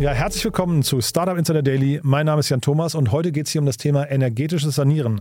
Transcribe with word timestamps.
Ja, 0.00 0.12
herzlich 0.12 0.42
willkommen 0.46 0.82
zu 0.82 1.02
Startup 1.02 1.36
Insider 1.36 1.62
Daily. 1.62 2.00
Mein 2.02 2.24
Name 2.24 2.40
ist 2.40 2.48
Jan 2.48 2.62
Thomas 2.62 2.94
und 2.94 3.12
heute 3.12 3.32
geht 3.32 3.44
es 3.44 3.52
hier 3.52 3.60
um 3.60 3.66
das 3.66 3.76
Thema 3.76 4.10
energetisches 4.10 4.76
Sanieren. 4.76 5.20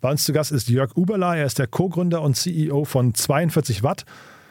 Bei 0.00 0.08
uns 0.08 0.22
zu 0.22 0.32
Gast 0.32 0.52
ist 0.52 0.68
Jörg 0.68 0.96
Uberla. 0.96 1.34
Er 1.34 1.46
ist 1.46 1.58
der 1.58 1.66
Co-Gründer 1.66 2.22
und 2.22 2.36
CEO 2.36 2.84
von 2.84 3.12
42 3.12 3.82
Watt. 3.82 4.04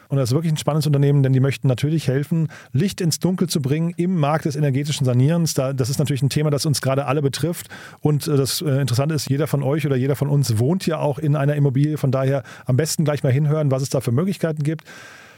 Und 0.08 0.18
das 0.18 0.28
ist 0.28 0.34
wirklich 0.34 0.52
ein 0.52 0.58
spannendes 0.58 0.86
Unternehmen, 0.86 1.22
denn 1.22 1.32
die 1.32 1.40
möchten 1.40 1.66
natürlich 1.66 2.08
helfen, 2.08 2.48
Licht 2.74 3.00
ins 3.00 3.20
Dunkel 3.20 3.48
zu 3.48 3.62
bringen 3.62 3.94
im 3.96 4.16
Markt 4.16 4.44
des 4.44 4.54
energetischen 4.54 5.06
Sanierens. 5.06 5.54
das 5.54 5.88
ist 5.88 5.98
natürlich 5.98 6.20
ein 6.20 6.28
Thema, 6.28 6.50
das 6.50 6.66
uns 6.66 6.82
gerade 6.82 7.06
alle 7.06 7.22
betrifft. 7.22 7.68
Und 8.02 8.28
äh, 8.28 8.36
das 8.36 8.60
äh, 8.60 8.82
Interessante 8.82 9.14
ist, 9.14 9.30
jeder 9.30 9.46
von 9.46 9.62
euch 9.62 9.86
oder 9.86 9.96
jeder 9.96 10.14
von 10.14 10.28
uns 10.28 10.58
wohnt 10.58 10.86
ja 10.86 10.98
auch 10.98 11.18
in 11.18 11.36
einer 11.36 11.54
Immobilie. 11.54 11.96
Von 11.96 12.12
daher 12.12 12.42
am 12.66 12.76
besten 12.76 13.06
gleich 13.06 13.22
mal 13.22 13.32
hinhören, 13.32 13.70
was 13.70 13.80
es 13.80 13.88
da 13.88 14.02
für 14.02 14.12
Möglichkeiten 14.12 14.62
gibt. 14.62 14.84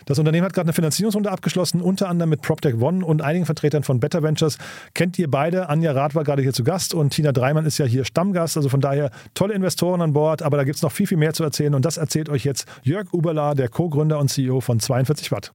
Das 0.06 0.18
Unternehmen 0.18 0.44
hat 0.44 0.52
gerade 0.52 0.66
eine 0.66 0.72
Finanzierungsrunde 0.72 1.30
abgeschlossen, 1.30 1.80
unter 1.80 2.08
anderem 2.08 2.30
mit 2.30 2.42
PropTech 2.42 2.80
One 2.80 3.04
und 3.04 3.22
einigen 3.22 3.46
Vertretern 3.46 3.82
von 3.82 4.00
Better 4.00 4.22
Ventures. 4.22 4.58
Kennt 4.94 5.18
ihr 5.18 5.30
beide? 5.30 5.68
Anja 5.68 5.92
Rath 5.92 6.14
war 6.14 6.24
gerade 6.24 6.42
hier 6.42 6.52
zu 6.52 6.64
Gast 6.64 6.94
und 6.94 7.10
Tina 7.10 7.32
Dreimann 7.32 7.66
ist 7.66 7.78
ja 7.78 7.86
hier 7.86 8.04
Stammgast. 8.04 8.56
Also 8.56 8.68
von 8.68 8.80
daher 8.80 9.10
tolle 9.34 9.54
Investoren 9.54 10.00
an 10.00 10.12
Bord, 10.12 10.42
aber 10.42 10.56
da 10.56 10.64
gibt 10.64 10.76
es 10.76 10.82
noch 10.82 10.92
viel, 10.92 11.06
viel 11.06 11.18
mehr 11.18 11.32
zu 11.32 11.44
erzählen. 11.44 11.74
Und 11.74 11.84
das 11.84 11.96
erzählt 11.96 12.28
euch 12.28 12.44
jetzt 12.44 12.66
Jörg 12.82 13.12
Uberla, 13.12 13.54
der 13.54 13.68
Co-Gründer 13.68 14.18
und 14.18 14.28
CEO 14.28 14.60
von 14.60 14.80
42 14.80 15.32
Watt. 15.32 15.52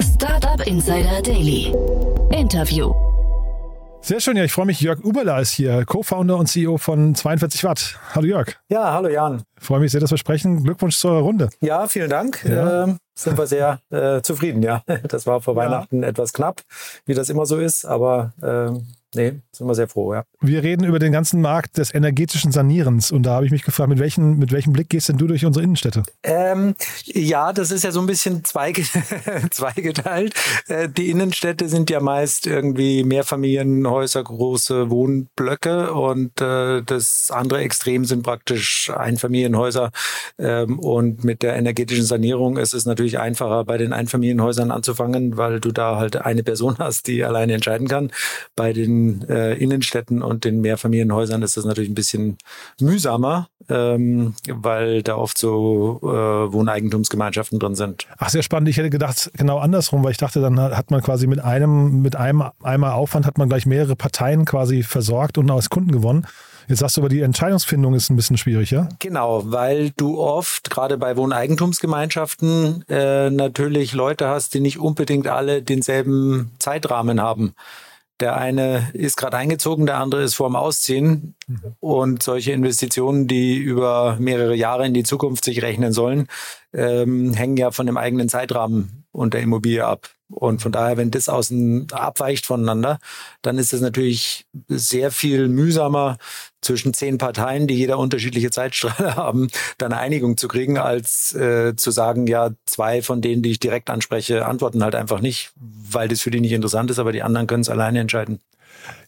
Startup 0.00 0.66
Insider 0.66 1.22
Daily. 1.22 1.72
Interview. 2.30 3.07
Sehr 4.00 4.20
schön, 4.20 4.36
ja, 4.36 4.44
ich 4.44 4.52
freue 4.52 4.64
mich. 4.66 4.80
Jörg 4.80 5.04
Uberla 5.04 5.40
ist 5.40 5.50
hier, 5.50 5.84
Co-Founder 5.84 6.36
und 6.36 6.46
CEO 6.46 6.78
von 6.78 7.14
42 7.14 7.64
Watt. 7.64 7.98
Hallo 8.14 8.26
Jörg. 8.26 8.54
Ja, 8.68 8.92
hallo 8.92 9.08
Jan. 9.08 9.42
Freue 9.60 9.80
mich 9.80 9.92
sehr, 9.92 10.00
dass 10.00 10.10
wir 10.10 10.18
sprechen. 10.18 10.62
Glückwunsch 10.62 10.96
zur 10.96 11.18
Runde. 11.18 11.50
Ja, 11.60 11.86
vielen 11.88 12.08
Dank. 12.08 12.42
Ja. 12.44 12.84
Ähm, 12.84 12.98
sind 13.14 13.36
wir 13.36 13.46
sehr 13.46 13.80
äh, 13.90 14.22
zufrieden, 14.22 14.62
ja. 14.62 14.82
Das 15.08 15.26
war 15.26 15.40
vor 15.42 15.54
ja. 15.54 15.62
Weihnachten 15.62 16.02
etwas 16.02 16.32
knapp, 16.32 16.62
wie 17.04 17.14
das 17.14 17.28
immer 17.28 17.44
so 17.44 17.58
ist, 17.58 17.84
aber 17.84 18.32
ähm, 18.42 18.86
Nee, 19.14 19.40
sind 19.52 19.66
wir 19.66 19.74
sehr 19.74 19.88
froh, 19.88 20.12
ja. 20.12 20.24
Wir 20.40 20.62
reden 20.62 20.84
über 20.84 20.98
den 20.98 21.12
ganzen 21.12 21.40
Markt 21.40 21.78
des 21.78 21.94
energetischen 21.94 22.52
Sanierens 22.52 23.10
und 23.10 23.22
da 23.22 23.36
habe 23.36 23.46
ich 23.46 23.50
mich 23.50 23.62
gefragt, 23.62 23.88
mit, 23.88 23.98
welchen, 23.98 24.38
mit 24.38 24.52
welchem 24.52 24.74
Blick 24.74 24.90
gehst 24.90 25.08
denn 25.08 25.16
du 25.16 25.26
durch 25.26 25.46
unsere 25.46 25.64
Innenstädte? 25.64 26.02
Ähm, 26.22 26.74
ja, 27.06 27.54
das 27.54 27.70
ist 27.70 27.84
ja 27.84 27.90
so 27.90 28.00
ein 28.00 28.06
bisschen 28.06 28.44
zweige, 28.44 28.82
zweigeteilt. 29.50 30.34
Äh, 30.68 30.90
die 30.90 31.10
Innenstädte 31.10 31.70
sind 31.70 31.88
ja 31.88 32.00
meist 32.00 32.46
irgendwie 32.46 33.02
Mehrfamilienhäuser, 33.02 34.22
große 34.22 34.90
Wohnblöcke 34.90 35.94
und 35.94 36.38
äh, 36.42 36.82
das 36.82 37.30
andere 37.32 37.60
Extrem 37.60 38.04
sind 38.04 38.24
praktisch 38.24 38.90
Einfamilienhäuser 38.90 39.90
ähm, 40.38 40.78
und 40.78 41.24
mit 41.24 41.42
der 41.42 41.56
energetischen 41.56 42.04
Sanierung 42.04 42.58
ist 42.58 42.74
es 42.74 42.84
natürlich 42.84 43.18
einfacher, 43.18 43.64
bei 43.64 43.78
den 43.78 43.94
Einfamilienhäusern 43.94 44.70
anzufangen, 44.70 45.38
weil 45.38 45.60
du 45.60 45.72
da 45.72 45.96
halt 45.96 46.16
eine 46.16 46.42
Person 46.42 46.76
hast, 46.78 47.06
die 47.06 47.24
alleine 47.24 47.54
entscheiden 47.54 47.88
kann. 47.88 48.12
Bei 48.54 48.74
den 48.74 48.98
äh, 49.28 49.54
Innenstädten 49.54 50.22
und 50.22 50.44
den 50.44 50.60
Mehrfamilienhäusern 50.60 51.42
ist 51.42 51.56
das 51.56 51.64
natürlich 51.64 51.90
ein 51.90 51.94
bisschen 51.94 52.38
mühsamer, 52.80 53.48
ähm, 53.68 54.34
weil 54.48 55.02
da 55.02 55.16
oft 55.16 55.38
so 55.38 56.00
äh, 56.02 56.06
Wohneigentumsgemeinschaften 56.52 57.58
drin 57.58 57.74
sind. 57.74 58.06
Ach, 58.18 58.28
sehr 58.28 58.42
spannend. 58.42 58.68
Ich 58.68 58.76
hätte 58.76 58.90
gedacht, 58.90 59.30
genau 59.34 59.58
andersrum, 59.58 60.04
weil 60.04 60.12
ich 60.12 60.18
dachte, 60.18 60.40
dann 60.40 60.60
hat 60.60 60.90
man 60.90 61.02
quasi 61.02 61.26
mit 61.26 61.40
einem, 61.40 62.02
mit 62.02 62.16
einem 62.16 62.44
einmal 62.62 62.92
Aufwand 62.92 63.26
hat 63.26 63.38
man 63.38 63.48
gleich 63.48 63.66
mehrere 63.66 63.96
Parteien 63.96 64.44
quasi 64.44 64.82
versorgt 64.82 65.38
und 65.38 65.50
aus 65.50 65.70
Kunden 65.70 65.92
gewonnen. 65.92 66.26
Jetzt 66.68 66.80
sagst 66.80 66.98
du 66.98 67.00
aber, 67.00 67.08
die 67.08 67.22
Entscheidungsfindung 67.22 67.94
ist 67.94 68.10
ein 68.10 68.16
bisschen 68.16 68.36
schwierig, 68.36 68.70
ja? 68.70 68.90
Genau, 68.98 69.42
weil 69.46 69.90
du 69.96 70.20
oft, 70.20 70.68
gerade 70.68 70.98
bei 70.98 71.16
Wohneigentumsgemeinschaften, 71.16 72.84
äh, 72.90 73.30
natürlich 73.30 73.94
Leute 73.94 74.28
hast, 74.28 74.52
die 74.52 74.60
nicht 74.60 74.78
unbedingt 74.78 75.28
alle 75.28 75.62
denselben 75.62 76.50
Zeitrahmen 76.58 77.22
haben. 77.22 77.54
Der 78.20 78.36
eine 78.36 78.90
ist 78.94 79.16
gerade 79.16 79.36
eingezogen, 79.36 79.86
der 79.86 79.98
andere 79.98 80.22
ist 80.22 80.34
vorm 80.34 80.56
Ausziehen. 80.56 81.34
Mhm. 81.46 81.76
Und 81.80 82.22
solche 82.22 82.52
Investitionen, 82.52 83.28
die 83.28 83.56
über 83.56 84.16
mehrere 84.18 84.54
Jahre 84.54 84.86
in 84.86 84.94
die 84.94 85.04
Zukunft 85.04 85.44
sich 85.44 85.62
rechnen 85.62 85.92
sollen, 85.92 86.26
ähm, 86.72 87.32
hängen 87.34 87.56
ja 87.56 87.70
von 87.70 87.86
dem 87.86 87.96
eigenen 87.96 88.28
Zeitrahmen 88.28 89.04
und 89.12 89.34
der 89.34 89.42
Immobilie 89.42 89.84
ab. 89.84 90.10
Und 90.30 90.60
von 90.60 90.72
daher, 90.72 90.96
wenn 90.96 91.10
das 91.10 91.28
außen 91.28 91.86
abweicht 91.90 92.44
voneinander, 92.44 92.98
dann 93.42 93.58
ist 93.58 93.72
es 93.72 93.80
natürlich 93.80 94.46
sehr 94.68 95.10
viel 95.10 95.48
mühsamer 95.48 96.18
zwischen 96.60 96.92
zehn 96.92 97.18
Parteien, 97.18 97.66
die 97.66 97.74
jeder 97.74 97.98
unterschiedliche 97.98 98.50
Zeitstrahle 98.50 99.16
haben, 99.16 99.48
dann 99.78 99.92
eine 99.92 100.00
Einigung 100.00 100.36
zu 100.36 100.48
kriegen, 100.48 100.76
als 100.76 101.34
äh, 101.34 101.74
zu 101.76 101.90
sagen, 101.90 102.26
ja, 102.26 102.50
zwei 102.66 103.00
von 103.00 103.22
denen, 103.22 103.42
die 103.42 103.52
ich 103.52 103.60
direkt 103.60 103.88
anspreche, 103.90 104.44
antworten 104.44 104.82
halt 104.84 104.94
einfach 104.94 105.20
nicht, 105.20 105.52
weil 105.56 106.08
das 106.08 106.20
für 106.20 106.30
die 106.30 106.40
nicht 106.40 106.52
interessant 106.52 106.90
ist, 106.90 106.98
aber 106.98 107.12
die 107.12 107.22
anderen 107.22 107.46
können 107.46 107.62
es 107.62 107.70
alleine 107.70 108.00
entscheiden. 108.00 108.40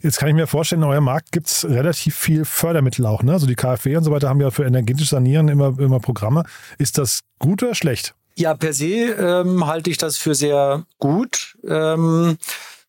Jetzt 0.01 0.19
kann 0.19 0.29
ich 0.29 0.35
mir 0.35 0.47
vorstellen, 0.47 0.83
in 0.83 0.89
eurem 0.89 1.05
Markt 1.05 1.33
gibt 1.33 1.47
es 1.47 1.69
relativ 1.69 2.17
viel 2.17 2.45
Fördermittel 2.45 3.07
auch. 3.07 3.23
Ne? 3.23 3.33
Also 3.33 3.47
die 3.47 3.55
KfW 3.55 3.97
und 3.97 4.05
so 4.05 4.11
weiter 4.11 4.29
haben 4.29 4.41
ja 4.41 4.51
für 4.51 4.65
energetisch 4.65 5.11
Sanieren 5.11 5.49
immer, 5.49 5.79
immer 5.79 6.01
Programme. 6.01 6.45
Ist 6.79 6.99
das 6.99 7.21
gut 7.39 7.63
oder 7.63 7.75
schlecht? 7.75 8.15
Ja, 8.41 8.55
per 8.55 8.73
se 8.73 9.13
ähm, 9.19 9.67
halte 9.67 9.91
ich 9.91 9.99
das 9.99 10.17
für 10.17 10.35
sehr 10.35 10.85
gut. 10.99 11.59
Ähm, 11.63 12.39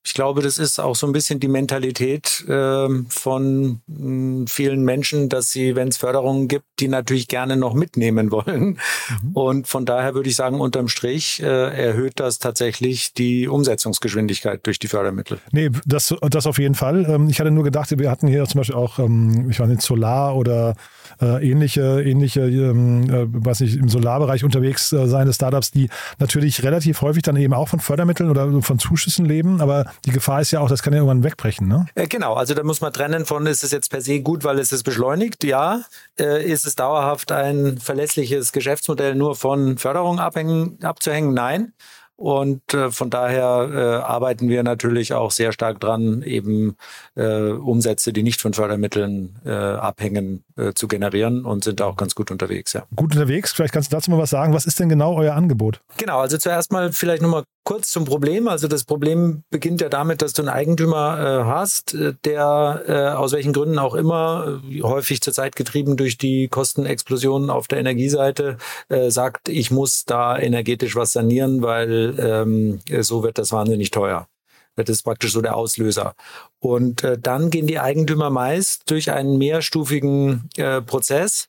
ich 0.01 0.13
glaube, 0.13 0.41
das 0.41 0.57
ist 0.57 0.79
auch 0.79 0.95
so 0.95 1.06
ein 1.06 1.12
bisschen 1.12 1.41
die 1.41 1.50
Mentalität 1.50 2.45
äh, 2.47 2.88
von 3.09 3.81
mh, 3.85 3.97
hm, 3.97 4.47
vielen 4.47 4.85
Menschen, 4.85 5.28
dass 5.28 5.51
sie, 5.51 5.75
wenn 5.75 5.89
es 5.89 5.97
Förderungen 5.97 6.47
gibt, 6.47 6.66
die 6.79 6.88
natürlich 6.88 7.28
gerne 7.28 7.57
noch 7.57 7.73
mitnehmen 7.73 8.31
wollen. 8.31 8.79
Mhm. 9.23 9.31
Und 9.34 9.67
von 9.67 9.85
daher 9.85 10.16
würde 10.16 10.29
ich 10.29 10.38
sagen, 10.38 10.62
unterm 10.62 10.88
Strich 10.88 11.44
äh, 11.44 11.45
erhöht 11.45 12.22
das 12.22 12.39
tatsächlich 12.39 13.13
die 13.13 13.50
Umsetzungsgeschwindigkeit 13.50 14.66
durch 14.66 14.79
die 14.79 14.88
Fördermittel. 14.88 15.39
Nee, 15.51 15.69
das, 15.85 16.16
das 16.29 16.47
auf 16.47 16.59
jeden 16.59 16.75
Fall. 16.75 17.06
Ähm, 17.09 17.28
ich 17.29 17.41
hatte 17.41 17.51
nur 17.51 17.66
gedacht, 17.66 17.91
wir 18.00 18.09
hatten 18.09 18.28
hier 18.28 18.45
zum 18.45 18.59
Beispiel 18.59 18.78
auch, 18.78 19.00
ähm, 19.00 19.50
ich 19.50 19.59
weiß 19.59 19.68
nicht, 19.68 19.81
Solar 19.81 20.38
oder 20.38 20.75
äh, 21.22 21.50
ähnliche, 21.50 22.02
ähnliche, 22.02 22.42
ähm, 22.42 23.10
äh, 23.10 23.26
was 23.28 23.60
nicht, 23.60 23.78
im 23.78 23.90
Solarbereich 23.90 24.44
unterwegs 24.44 24.92
äh, 24.94 25.08
seine 25.08 25.34
Startups, 25.34 25.72
die 25.72 25.90
natürlich 26.20 26.64
relativ 26.64 27.02
häufig 27.02 27.24
dann 27.24 27.36
eben 27.36 27.54
auch 27.54 27.68
von 27.68 27.80
Fördermitteln 27.80 28.30
oder 28.30 28.62
von 28.62 28.80
Zuschüssen 28.80 29.26
leben, 29.26 29.62
aber 29.62 29.92
die 30.06 30.12
Gefahr 30.12 30.42
ist 30.42 30.52
ja 30.52 30.60
auch, 30.60 30.70
das 30.70 30.84
kann 30.84 30.94
ja 30.94 31.00
irgendwann 31.00 31.24
wegbrechen, 31.24 31.68
ne? 31.68 31.86
Äh, 31.96 32.08
genau, 32.08 32.36
also 32.36 32.54
da 32.54 32.64
muss 32.64 32.82
man 32.82 32.94
trennen 32.94 33.26
von, 33.26 33.46
ist 33.46 33.64
es 33.64 33.72
jetzt 33.72 33.90
per 33.90 34.02
se 34.02 34.22
gut, 34.22 34.44
weil 34.44 34.60
es 34.60 34.72
ist 34.72 34.84
beschleunigt? 34.84 35.44
Ja. 35.44 35.82
Äh, 36.20 36.46
ist 36.46 36.66
es 36.66 36.76
dauerhaft 36.76 37.32
ein 37.32 37.78
verlässliches 37.78 38.52
Geschäftsmodell 38.52 39.16
nur 39.16 39.36
von 39.36 39.78
Förderung 39.78 40.20
abhängen, 40.20 40.78
abzuhängen? 40.84 41.34
Nein. 41.34 41.74
Und 42.22 42.76
äh, 42.76 42.92
von 42.92 43.10
daher 43.10 43.70
äh, 43.74 44.04
arbeiten 44.04 44.48
wir 44.48 44.62
natürlich 44.62 45.14
auch 45.14 45.32
sehr 45.32 45.52
stark 45.52 45.80
dran, 45.80 46.22
eben 46.22 46.78
äh, 47.16 47.50
Umsätze, 47.50 48.14
die 48.14 48.22
nicht 48.22 48.40
von 48.40 48.54
Fördermitteln 48.54 49.40
äh, 49.44 49.50
abhängen, 49.50 50.44
äh, 50.62 50.74
zu 50.74 50.88
generieren 50.88 51.46
und 51.46 51.64
sind 51.64 51.80
da 51.80 51.86
auch 51.86 51.96
ganz 51.96 52.16
gut 52.16 52.32
unterwegs. 52.32 52.74
Ja. 52.74 52.84
Gut 52.96 53.16
unterwegs. 53.16 53.52
Vielleicht 53.52 53.74
kannst 53.74 53.92
du 53.92 53.96
dazu 53.96 54.12
mal 54.12 54.18
was 54.18 54.30
sagen. 54.30 54.54
Was 54.54 54.66
ist 54.66 54.80
denn 54.80 54.90
genau 54.90 55.16
euer 55.16 55.34
Angebot? 55.34 55.82
Genau, 55.98 56.20
also 56.20 56.38
zuerst 56.38 56.72
mal 56.72 56.94
vielleicht 56.94 57.22
nochmal 57.22 57.44
kurz 57.64 57.90
zum 57.90 58.06
Problem. 58.06 58.48
Also 58.48 58.68
das 58.68 58.84
Problem 58.84 59.44
beginnt 59.50 59.82
ja 59.82 59.90
damit, 59.90 60.22
dass 60.22 60.34
du 60.34 60.42
einen 60.42 60.50
Eigentümer 60.50 61.20
äh, 61.20 61.44
hast, 61.46 61.94
äh, 61.94 62.14
der 62.26 62.84
äh, 62.88 63.16
aus 63.16 63.32
welchen 63.32 63.54
Gründen 63.54 63.80
auch 63.80 63.96
immer, 63.96 64.62
äh, 64.70 64.82
häufig 64.82 65.22
zurzeit 65.22 65.56
getrieben 65.56 65.98
durch 65.98 66.18
die 66.18 66.48
Kostenexplosionen 66.48 67.50
auf 67.50 67.68
der 67.68 67.80
Energieseite, 67.80 68.58
äh, 68.90 69.10
sagt, 69.10 69.50
ich 69.50 69.72
muss 69.72 70.06
da 70.06 70.38
energetisch 70.38 70.96
was 70.96 71.14
sanieren, 71.14 71.62
weil 71.62 72.16
ähm, 72.20 72.80
so 73.02 73.24
wird 73.24 73.38
das 73.38 73.52
wahnsinnig 73.52 73.92
teuer. 73.92 74.28
Das 74.75 74.90
ist 74.90 75.04
praktisch 75.04 75.34
so 75.34 75.42
der 75.42 75.56
Auslöser. 75.56 76.16
Und 76.62 77.04
äh, 77.04 77.18
dann 77.18 77.50
gehen 77.50 77.66
die 77.66 77.80
Eigentümer 77.80 78.30
meist 78.30 78.84
durch 78.92 79.12
einen 79.12 79.40
mehrstufigen 79.40 80.48
äh, 80.58 80.80
Prozess. 80.80 81.48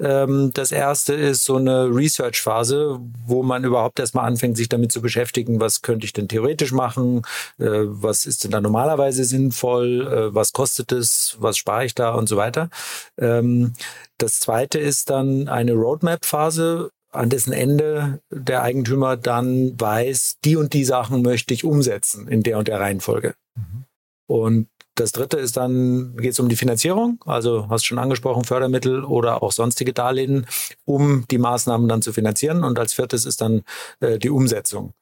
Ähm, 0.00 0.52
das 0.54 0.72
erste 0.72 1.12
ist 1.12 1.44
so 1.44 1.56
eine 1.56 1.94
Research-Phase, 1.94 2.98
wo 3.26 3.42
man 3.42 3.64
überhaupt 3.64 4.00
erstmal 4.00 4.24
anfängt, 4.24 4.56
sich 4.56 4.70
damit 4.70 4.90
zu 4.90 5.02
beschäftigen, 5.02 5.60
was 5.60 5.82
könnte 5.82 6.06
ich 6.06 6.14
denn 6.14 6.28
theoretisch 6.28 6.72
machen, 6.72 7.18
äh, 7.58 7.66
was 7.68 8.24
ist 8.24 8.44
denn 8.44 8.52
da 8.52 8.62
normalerweise 8.62 9.24
sinnvoll, 9.24 10.06
äh, 10.06 10.34
was 10.34 10.54
kostet 10.54 10.92
es, 10.92 11.36
was 11.40 11.58
spare 11.58 11.84
ich 11.84 11.94
da 11.94 12.14
und 12.14 12.26
so 12.26 12.38
weiter. 12.38 12.70
Ähm, 13.18 13.74
das 14.16 14.40
zweite 14.40 14.78
ist 14.78 15.10
dann 15.10 15.46
eine 15.46 15.74
Roadmap-Phase, 15.74 16.90
an 17.12 17.28
dessen 17.28 17.52
Ende 17.52 18.22
der 18.30 18.62
Eigentümer 18.62 19.18
dann 19.18 19.78
weiß, 19.78 20.38
die 20.42 20.56
und 20.56 20.72
die 20.72 20.84
Sachen 20.84 21.20
möchte 21.20 21.52
ich 21.52 21.64
umsetzen 21.64 22.28
in 22.28 22.42
der 22.42 22.56
und 22.56 22.66
der 22.66 22.80
Reihenfolge. 22.80 23.34
Mhm. 23.56 23.84
Und 24.26 24.68
das 24.94 25.12
dritte 25.12 25.38
ist 25.38 25.56
dann, 25.56 26.16
geht 26.16 26.32
es 26.32 26.40
um 26.40 26.48
die 26.48 26.56
Finanzierung, 26.56 27.22
also 27.26 27.68
hast 27.68 27.84
schon 27.84 27.98
angesprochen, 27.98 28.44
Fördermittel 28.44 29.04
oder 29.04 29.42
auch 29.42 29.50
sonstige 29.52 29.92
Darlehen, 29.92 30.46
um 30.84 31.26
die 31.30 31.38
Maßnahmen 31.38 31.88
dann 31.88 32.02
zu 32.02 32.12
finanzieren. 32.12 32.62
Und 32.62 32.78
als 32.78 32.94
viertes 32.94 33.26
ist 33.26 33.40
dann 33.40 33.62
äh, 34.00 34.18
die 34.18 34.30
Umsetzung. 34.30 34.94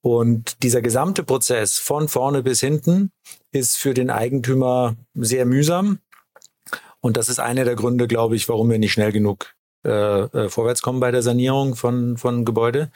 Und 0.00 0.62
dieser 0.62 0.82
gesamte 0.82 1.22
Prozess 1.22 1.78
von 1.78 2.08
vorne 2.08 2.42
bis 2.42 2.60
hinten 2.60 3.12
ist 3.52 3.76
für 3.76 3.94
den 3.94 4.10
Eigentümer 4.10 4.96
sehr 5.14 5.44
mühsam. 5.44 5.98
Und 7.00 7.16
das 7.16 7.28
ist 7.28 7.38
einer 7.38 7.64
der 7.64 7.76
Gründe, 7.76 8.08
glaube 8.08 8.36
ich, 8.36 8.48
warum 8.48 8.70
wir 8.70 8.78
nicht 8.78 8.92
schnell 8.92 9.12
genug 9.12 9.54
äh, 9.88 10.44
äh, 10.44 10.48
vorwärts 10.48 10.82
kommen 10.82 11.00
bei 11.00 11.10
der 11.10 11.22
Sanierung 11.22 11.74
von, 11.74 12.16
von 12.16 12.44
Gebäude. 12.44 12.90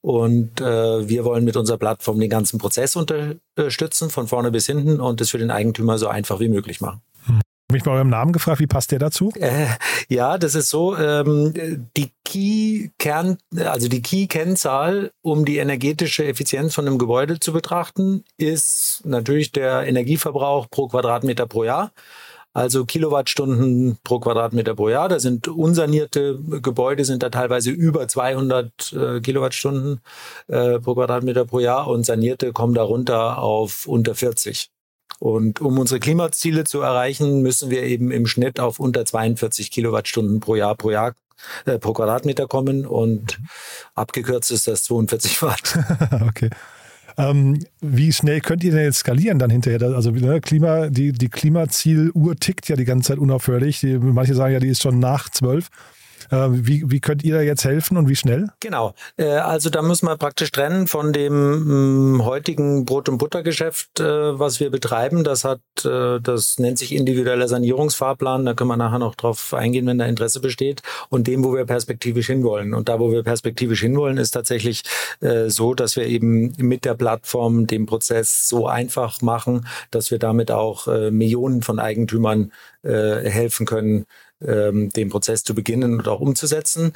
Und 0.00 0.60
äh, 0.60 1.08
wir 1.08 1.24
wollen 1.24 1.44
mit 1.44 1.56
unserer 1.56 1.78
Plattform 1.78 2.18
den 2.18 2.30
ganzen 2.30 2.58
Prozess 2.58 2.96
unterstützen, 2.96 4.10
von 4.10 4.26
vorne 4.26 4.50
bis 4.50 4.66
hinten 4.66 5.00
und 5.00 5.20
es 5.20 5.30
für 5.30 5.38
den 5.38 5.50
Eigentümer 5.50 5.98
so 5.98 6.08
einfach 6.08 6.40
wie 6.40 6.48
möglich 6.48 6.80
machen. 6.80 7.00
Hm. 7.26 7.40
Habe 7.70 7.76
ich 7.76 7.84
bei 7.84 7.90
eurem 7.90 8.08
Namen 8.08 8.32
gefragt, 8.32 8.60
wie 8.60 8.66
passt 8.66 8.92
der 8.92 8.98
dazu? 8.98 9.30
Äh, 9.34 9.66
ja, 10.08 10.38
das 10.38 10.54
ist 10.54 10.70
so. 10.70 10.96
Ähm, 10.96 11.52
die 11.98 12.10
Key-Kern, 12.24 13.36
also 13.58 13.88
die 13.88 14.00
Key-Kennzahl, 14.00 15.10
um 15.20 15.44
die 15.44 15.58
energetische 15.58 16.24
Effizienz 16.24 16.74
von 16.74 16.86
einem 16.86 16.96
Gebäude 16.96 17.40
zu 17.40 17.52
betrachten, 17.52 18.24
ist 18.38 19.02
natürlich 19.04 19.52
der 19.52 19.86
Energieverbrauch 19.86 20.70
pro 20.70 20.88
Quadratmeter 20.88 21.46
pro 21.46 21.64
Jahr. 21.64 21.92
Also 22.58 22.84
Kilowattstunden 22.84 23.98
pro 24.02 24.18
Quadratmeter 24.18 24.74
pro 24.74 24.88
Jahr. 24.88 25.08
Da 25.08 25.20
sind 25.20 25.46
unsanierte 25.46 26.40
Gebäude 26.60 27.04
sind 27.04 27.22
da 27.22 27.30
teilweise 27.30 27.70
über 27.70 28.08
200 28.08 28.92
äh, 28.94 29.20
Kilowattstunden 29.20 30.00
äh, 30.48 30.80
pro 30.80 30.94
Quadratmeter 30.94 31.44
pro 31.44 31.60
Jahr 31.60 31.86
und 31.86 32.04
sanierte 32.04 32.52
kommen 32.52 32.74
darunter 32.74 33.38
auf 33.38 33.86
unter 33.86 34.16
40. 34.16 34.70
Und 35.20 35.60
um 35.60 35.78
unsere 35.78 36.00
Klimaziele 36.00 36.64
zu 36.64 36.80
erreichen, 36.80 37.42
müssen 37.42 37.70
wir 37.70 37.84
eben 37.84 38.10
im 38.10 38.26
Schnitt 38.26 38.58
auf 38.58 38.80
unter 38.80 39.04
42 39.04 39.70
Kilowattstunden 39.70 40.40
pro 40.40 40.56
Jahr 40.56 40.74
pro 40.74 40.90
Jahr 40.90 41.14
äh, 41.64 41.78
pro 41.78 41.92
Quadratmeter 41.92 42.48
kommen 42.48 42.86
und 42.86 43.38
abgekürzt 43.94 44.50
ist 44.50 44.66
das 44.66 44.82
42 44.82 45.42
Watt. 45.42 45.78
okay. 46.28 46.50
Ähm, 47.18 47.58
wie 47.80 48.12
schnell 48.12 48.40
könnt 48.40 48.62
ihr 48.62 48.70
denn 48.70 48.84
jetzt 48.84 48.98
skalieren 48.98 49.40
dann 49.40 49.50
hinterher? 49.50 49.82
Also 49.82 50.12
ne, 50.12 50.40
Klima, 50.40 50.88
die, 50.88 51.12
die 51.12 51.28
Klimazieluhr 51.28 52.36
tickt 52.36 52.68
ja 52.68 52.76
die 52.76 52.84
ganze 52.84 53.08
Zeit 53.08 53.18
unaufhörlich. 53.18 53.80
Die, 53.80 53.98
manche 53.98 54.34
sagen 54.34 54.52
ja, 54.52 54.60
die 54.60 54.68
ist 54.68 54.82
schon 54.82 55.00
nach 55.00 55.28
zwölf. 55.28 55.68
Ähm, 56.30 56.66
wie, 56.66 56.90
wie 56.90 57.00
könnt 57.00 57.24
ihr 57.24 57.34
da 57.34 57.40
jetzt 57.40 57.64
helfen 57.64 57.96
und 57.96 58.08
wie 58.08 58.16
schnell? 58.16 58.48
Genau. 58.60 58.94
Äh, 59.16 59.26
also 59.26 59.70
da 59.70 59.82
müssen 59.82 60.06
wir 60.06 60.16
praktisch 60.16 60.50
trennen 60.50 60.86
von 60.86 61.12
dem 61.12 62.16
mm, 62.16 62.24
heutigen 62.24 62.84
Brot- 62.84 63.08
und 63.08 63.18
Buttergeschäft, 63.18 64.00
äh, 64.00 64.38
was 64.38 64.60
wir 64.60 64.70
betreiben. 64.70 65.24
Das 65.24 65.44
hat, 65.44 65.60
äh, 65.84 66.20
das 66.20 66.58
nennt 66.58 66.78
sich 66.78 66.94
individueller 66.94 67.48
Sanierungsfahrplan. 67.48 68.44
Da 68.44 68.54
können 68.54 68.68
wir 68.68 68.76
nachher 68.76 68.98
noch 68.98 69.14
drauf 69.14 69.54
eingehen, 69.54 69.86
wenn 69.86 69.98
da 69.98 70.06
Interesse 70.06 70.40
besteht. 70.40 70.82
Und 71.08 71.26
dem, 71.26 71.44
wo 71.44 71.54
wir 71.54 71.64
perspektivisch 71.64 72.26
hinwollen. 72.26 72.74
Und 72.74 72.88
da, 72.88 73.00
wo 73.00 73.10
wir 73.10 73.22
perspektivisch 73.22 73.80
hinwollen, 73.80 74.18
ist 74.18 74.30
tatsächlich 74.32 74.82
so, 75.46 75.74
dass 75.74 75.96
wir 75.96 76.06
eben 76.06 76.54
mit 76.58 76.84
der 76.84 76.94
Plattform 76.94 77.66
den 77.66 77.86
Prozess 77.86 78.48
so 78.48 78.66
einfach 78.66 79.20
machen, 79.22 79.66
dass 79.90 80.10
wir 80.10 80.18
damit 80.18 80.50
auch 80.50 80.86
Millionen 80.86 81.62
von 81.62 81.78
Eigentümern 81.78 82.52
helfen 82.82 83.66
können, 83.66 84.06
ähm, 84.44 84.90
den 84.90 85.08
Prozess 85.08 85.42
zu 85.42 85.54
beginnen 85.54 85.94
und 85.94 86.08
auch 86.08 86.20
umzusetzen. 86.20 86.92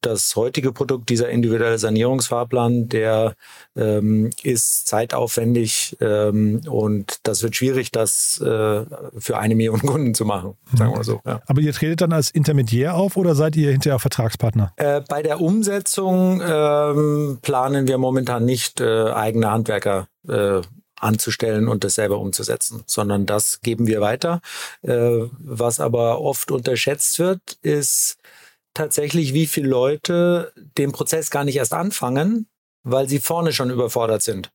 Das 0.00 0.36
heutige 0.36 0.72
Produkt, 0.72 1.08
dieser 1.08 1.28
individuelle 1.28 1.78
Sanierungsfahrplan, 1.78 2.88
der 2.88 3.34
ähm, 3.76 4.30
ist 4.42 4.86
zeitaufwendig 4.86 5.96
ähm, 6.00 6.60
und 6.68 7.20
das 7.24 7.42
wird 7.42 7.56
schwierig, 7.56 7.90
das 7.90 8.40
äh, 8.40 8.84
für 9.18 9.38
eine 9.38 9.54
Million 9.54 9.80
Kunden 9.86 10.14
zu 10.14 10.24
machen, 10.24 10.54
sagen 10.74 10.94
wir 10.94 11.04
so. 11.04 11.20
Ja. 11.24 11.40
Aber 11.46 11.60
ihr 11.60 11.72
tretet 11.72 12.00
dann 12.00 12.12
als 12.12 12.30
Intermediär 12.30 12.94
auf 12.94 13.16
oder 13.16 13.34
seid 13.34 13.56
ihr 13.56 13.70
hinterher 13.70 13.98
Vertragspartner? 13.98 14.72
Äh, 14.76 15.02
bei 15.08 15.22
der 15.22 15.40
Umsetzung 15.40 16.40
ähm, 16.44 17.38
planen 17.42 17.86
wir 17.88 17.98
momentan 17.98 18.44
nicht 18.44 18.80
äh, 18.80 19.10
eigene 19.10 19.50
Handwerker 19.50 20.08
äh, 20.28 20.60
anzustellen 21.00 21.68
und 21.68 21.84
das 21.84 21.94
selber 21.94 22.18
umzusetzen, 22.18 22.82
sondern 22.86 23.26
das 23.26 23.60
geben 23.60 23.86
wir 23.86 24.00
weiter. 24.00 24.40
Äh, 24.82 25.26
was 25.38 25.80
aber 25.80 26.20
oft 26.20 26.50
unterschätzt 26.50 27.18
wird, 27.18 27.58
ist 27.62 28.16
tatsächlich, 28.74 29.34
wie 29.34 29.46
viele 29.46 29.68
Leute 29.68 30.52
den 30.76 30.92
Prozess 30.92 31.30
gar 31.30 31.44
nicht 31.44 31.56
erst 31.56 31.74
anfangen, 31.74 32.46
weil 32.82 33.08
sie 33.08 33.18
vorne 33.18 33.52
schon 33.52 33.70
überfordert 33.70 34.22
sind. 34.22 34.50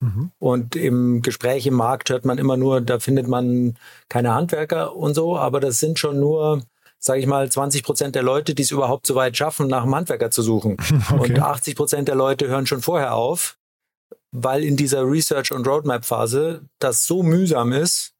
Mhm. 0.00 0.30
Und 0.38 0.76
im 0.76 1.22
Gespräch 1.22 1.66
im 1.66 1.74
Markt 1.74 2.10
hört 2.10 2.24
man 2.24 2.38
immer 2.38 2.56
nur, 2.56 2.80
da 2.80 2.98
findet 2.98 3.28
man 3.28 3.76
keine 4.08 4.34
Handwerker 4.34 4.94
und 4.94 5.14
so, 5.14 5.36
aber 5.36 5.60
das 5.60 5.80
sind 5.80 5.98
schon 5.98 6.20
nur 6.20 6.62
sage 7.00 7.20
ich 7.20 7.26
mal, 7.26 7.48
20 7.50 7.84
Prozent 7.84 8.14
der 8.16 8.22
Leute, 8.22 8.54
die 8.54 8.62
es 8.62 8.70
überhaupt 8.70 9.06
so 9.06 9.14
weit 9.14 9.36
schaffen, 9.36 9.68
nach 9.68 9.84
einem 9.84 9.94
Handwerker 9.94 10.30
zu 10.30 10.42
suchen. 10.42 10.76
Okay. 11.10 11.32
Und 11.32 11.38
80 11.40 11.76
Prozent 11.76 12.08
der 12.08 12.16
Leute 12.16 12.48
hören 12.48 12.66
schon 12.66 12.82
vorher 12.82 13.14
auf 13.14 13.57
weil 14.32 14.64
in 14.64 14.76
dieser 14.76 15.02
Research- 15.04 15.52
und 15.52 15.66
Roadmap-Phase 15.66 16.62
das 16.78 17.06
so 17.06 17.22
mühsam 17.22 17.72
ist, 17.72 18.12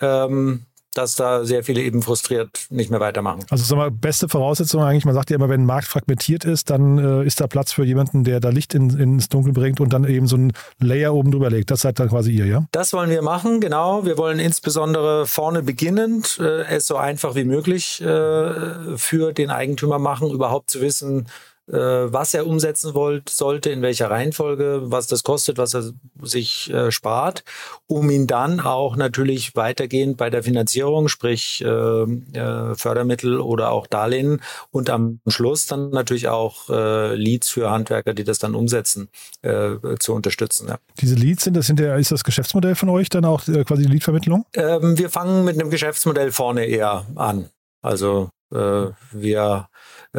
ähm, 0.00 0.66
dass 0.94 1.16
da 1.16 1.44
sehr 1.44 1.64
viele 1.64 1.82
eben 1.82 2.02
frustriert 2.02 2.66
nicht 2.70 2.90
mehr 2.90 3.00
weitermachen. 3.00 3.44
Also 3.50 3.64
sag 3.64 3.76
mal, 3.76 3.90
beste 3.90 4.28
Voraussetzung 4.28 4.82
eigentlich, 4.82 5.04
man 5.04 5.14
sagt 5.14 5.30
ja 5.30 5.36
immer, 5.36 5.48
wenn 5.48 5.62
ein 5.62 5.66
Markt 5.66 5.88
fragmentiert 5.88 6.44
ist, 6.44 6.70
dann 6.70 6.98
äh, 6.98 7.26
ist 7.26 7.40
da 7.40 7.46
Platz 7.46 7.72
für 7.72 7.84
jemanden, 7.84 8.24
der 8.24 8.40
da 8.40 8.50
Licht 8.50 8.74
in, 8.74 8.90
ins 8.90 9.28
Dunkel 9.28 9.52
bringt 9.52 9.80
und 9.80 9.92
dann 9.92 10.04
eben 10.04 10.26
so 10.26 10.36
ein 10.36 10.52
Layer 10.78 11.14
oben 11.14 11.32
drüber 11.32 11.50
legt. 11.50 11.70
Das 11.70 11.80
seid 11.80 11.98
dann 11.98 12.08
quasi 12.08 12.30
ihr, 12.30 12.46
ja? 12.46 12.66
Das 12.72 12.92
wollen 12.92 13.10
wir 13.10 13.22
machen, 13.22 13.60
genau. 13.60 14.04
Wir 14.04 14.16
wollen 14.16 14.38
insbesondere 14.38 15.26
vorne 15.26 15.62
beginnend 15.62 16.38
äh, 16.40 16.64
es 16.66 16.86
so 16.86 16.96
einfach 16.96 17.34
wie 17.34 17.44
möglich 17.44 18.00
äh, 18.00 18.96
für 18.96 19.32
den 19.32 19.50
Eigentümer 19.50 19.98
machen, 19.98 20.30
überhaupt 20.30 20.70
zu 20.70 20.80
wissen, 20.80 21.26
was 21.66 22.34
er 22.34 22.46
umsetzen 22.46 22.94
wollt, 22.94 23.30
sollte, 23.30 23.70
in 23.70 23.80
welcher 23.80 24.10
Reihenfolge, 24.10 24.82
was 24.84 25.06
das 25.06 25.22
kostet, 25.22 25.56
was 25.56 25.74
er 25.74 25.92
sich 26.22 26.70
äh, 26.70 26.90
spart, 26.90 27.44
um 27.86 28.10
ihn 28.10 28.26
dann 28.26 28.60
auch 28.60 28.96
natürlich 28.96 29.56
weitergehend 29.56 30.16
bei 30.16 30.30
der 30.30 30.42
Finanzierung, 30.42 31.08
sprich 31.08 31.64
äh, 31.64 31.68
äh, 31.68 32.74
Fördermittel 32.74 33.40
oder 33.40 33.70
auch 33.70 33.86
Darlehen 33.86 34.42
und 34.70 34.90
am 34.90 35.20
Schluss 35.26 35.66
dann 35.66 35.90
natürlich 35.90 36.28
auch 36.28 36.68
äh, 36.68 37.14
Leads 37.14 37.48
für 37.48 37.70
Handwerker, 37.70 38.14
die 38.14 38.24
das 38.24 38.38
dann 38.38 38.54
umsetzen, 38.54 39.08
äh, 39.42 39.76
zu 39.98 40.14
unterstützen. 40.14 40.68
Ja. 40.68 40.78
Diese 41.00 41.14
Leads 41.14 41.44
sind 41.44 41.56
das 41.56 41.66
hinterher, 41.66 41.96
ist 41.96 42.12
das 42.12 42.24
Geschäftsmodell 42.24 42.74
von 42.74 42.88
euch 42.90 43.08
dann 43.08 43.24
auch 43.24 43.44
quasi 43.44 43.84
die 43.84 43.92
Leadvermittlung? 43.92 44.44
Ähm, 44.54 44.98
wir 44.98 45.08
fangen 45.08 45.44
mit 45.44 45.58
einem 45.58 45.70
Geschäftsmodell 45.70 46.32
vorne 46.32 46.66
eher 46.66 47.06
an. 47.14 47.48
Also 47.82 48.30
wir 48.50 49.68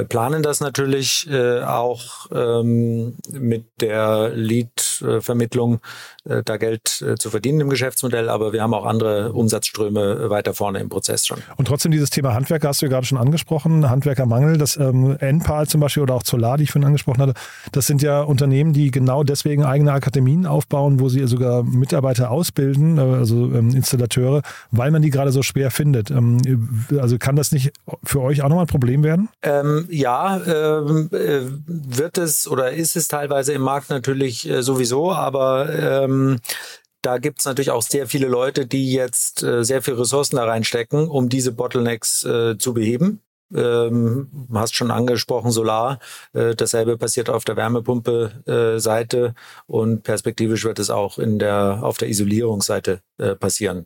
planen 0.04 0.44
das 0.44 0.60
natürlich 0.60 1.30
äh, 1.32 1.62
auch 1.62 2.28
ähm, 2.34 3.16
mit 3.32 3.66
der 3.80 4.32
Lead-Vermittlung 4.36 5.80
äh, 6.26 6.42
da 6.44 6.58
Geld 6.58 7.02
äh, 7.02 7.16
zu 7.16 7.30
verdienen 7.30 7.62
im 7.62 7.70
Geschäftsmodell, 7.70 8.30
aber 8.30 8.52
wir 8.52 8.62
haben 8.62 8.74
auch 8.74 8.86
andere 8.86 9.32
Umsatzströme 9.32 10.30
weiter 10.30 10.54
vorne 10.54 10.80
im 10.80 10.90
Prozess 10.90 11.26
schon. 11.26 11.38
Und 11.56 11.68
trotzdem 11.68 11.92
dieses 11.92 12.10
Thema 12.10 12.34
Handwerker 12.34 12.68
hast 12.68 12.82
du 12.82 12.88
ja 12.88 12.90
gerade 12.90 13.06
schon 13.06 13.18
angesprochen, 13.18 13.90
Handwerkermangel, 13.90 14.58
das 14.58 14.76
ähm, 14.76 15.16
NPAL 15.20 15.68
zum 15.68 15.82
Beispiel 15.82 16.04
oder 16.04 16.16
auch 16.16 16.26
Solar, 16.26 16.58
die 16.58 16.64
ich 16.64 16.72
vorhin 16.72 16.88
angesprochen 16.88 17.22
hatte, 17.22 17.34
das 17.72 17.88
sind 17.88 18.02
ja 18.02 18.22
Unternehmen, 18.22 18.74
die 18.74 18.92
genau 18.92 19.24
deswegen 19.24 19.64
eigene 19.64 19.94
Akademien 19.94 20.46
aufbauen, 20.46 21.00
wo 21.00 21.08
sie 21.08 21.26
sogar 21.28 21.64
Mitarbeiter 21.64 22.32
ausbilden, 22.32 22.98
äh, 22.98 23.02
also 23.02 23.46
ähm, 23.46 23.70
Installateure, 23.76 24.42
weil 24.72 24.92
man 24.92 25.02
die 25.02 25.10
gerade 25.10 25.32
so 25.32 25.42
schwer 25.42 25.72
findet. 25.72 26.12
Ähm, 26.12 26.86
also 27.00 27.18
kann 27.18 27.36
das 27.36 27.52
nicht 27.52 27.72
für 28.04 28.22
euch 28.22 28.42
auch 28.42 28.50
nochmal 28.50 28.66
ein 28.66 28.68
Problem 28.68 29.04
werden? 29.04 29.30
Ähm, 29.42 29.85
ja, 29.90 30.38
ähm, 30.46 31.10
äh, 31.12 31.42
wird 31.66 32.18
es 32.18 32.48
oder 32.48 32.72
ist 32.72 32.96
es 32.96 33.08
teilweise 33.08 33.54
im 33.54 33.62
Markt 33.62 33.90
natürlich 33.90 34.50
äh, 34.50 34.62
sowieso, 34.62 35.12
aber 35.12 35.70
ähm, 36.04 36.40
da 37.02 37.18
gibt 37.20 37.40
es 37.40 37.46
natürlich 37.46 37.72
auch 37.72 37.84
sehr 37.84 38.08
viele 38.08 38.28
Leute, 38.28 38.66
die 38.66 38.92
jetzt 38.92 39.44
äh, 39.44 39.64
sehr 39.64 39.82
viele 39.82 40.00
Ressourcen 40.00 40.38
da 40.38 40.46
reinstecken, 40.46 41.08
um 41.08 41.30
diese 41.30 41.52
Bottlenecks 41.52 42.22
zu 42.22 42.74
beheben. 42.74 43.22
Ähm, 43.54 44.48
hast 44.54 44.76
schon 44.76 44.92
angesprochen, 44.92 45.52
Solar. 45.52 46.00
Äh, 46.34 46.56
dasselbe 46.56 46.98
passiert 46.98 47.30
auf 47.30 47.46
der 47.46 47.56
Wärmepumpe-Seite 47.56 49.18
äh, 49.28 49.72
und 49.72 50.04
perspektivisch 50.04 50.64
wird 50.66 50.80
es 50.80 50.90
auch 50.90 51.20
in 51.20 51.38
der, 51.38 51.80
auf 51.84 51.98
der 51.98 52.10
Isolierungsseite 52.10 53.02
äh, 53.18 53.36
passieren. 53.36 53.86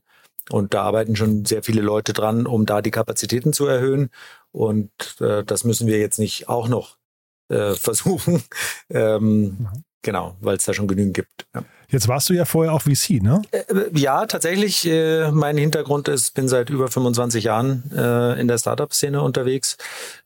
Und 0.50 0.74
da 0.74 0.84
arbeiten 0.84 1.15
schon 1.15 1.46
sehr 1.46 1.62
viele 1.62 1.82
Leute 1.82 2.13
dran, 2.13 2.48
um 2.48 2.65
da 2.65 2.82
die 2.82 2.91
Kapazitäten 2.91 3.53
zu 3.53 3.68
erhöhen. 3.68 4.10
Und 4.51 4.91
äh, 5.20 5.44
das 5.44 5.63
müssen 5.63 5.88
wir 5.88 6.00
jetzt 6.00 6.20
nicht 6.20 6.50
auch 6.50 6.68
noch 6.68 6.98
äh, 7.50 7.74
versuchen. 7.75 8.44
ähm, 8.89 9.58
mhm. 9.60 9.84
Genau, 10.01 10.38
weil 10.39 10.56
es 10.56 10.63
da 10.63 10.74
schon 10.74 10.88
genügend 10.88 11.13
gibt. 11.13 11.46
Ja. 11.53 11.63
Jetzt 11.89 12.08
warst 12.08 12.29
du 12.29 12.34
ja 12.34 12.46
vorher 12.46 12.72
auch 12.72 12.84
VC, 12.84 13.22
ne? 13.22 13.41
Äh, 13.51 13.63
ja, 13.96 14.25
tatsächlich. 14.27 14.88
Äh, 14.88 15.32
mein 15.32 15.58
Hintergrund 15.58 16.08
ist, 16.08 16.36
bin 16.36 16.48
seit 16.48 16.70
über 16.70 16.88
25 16.88 17.44
Jahren 17.44 17.91
äh, 17.94 18.39
in 18.39 18.48
der 18.48 18.58
Startup-Szene 18.58 19.22
unterwegs. 19.22 19.77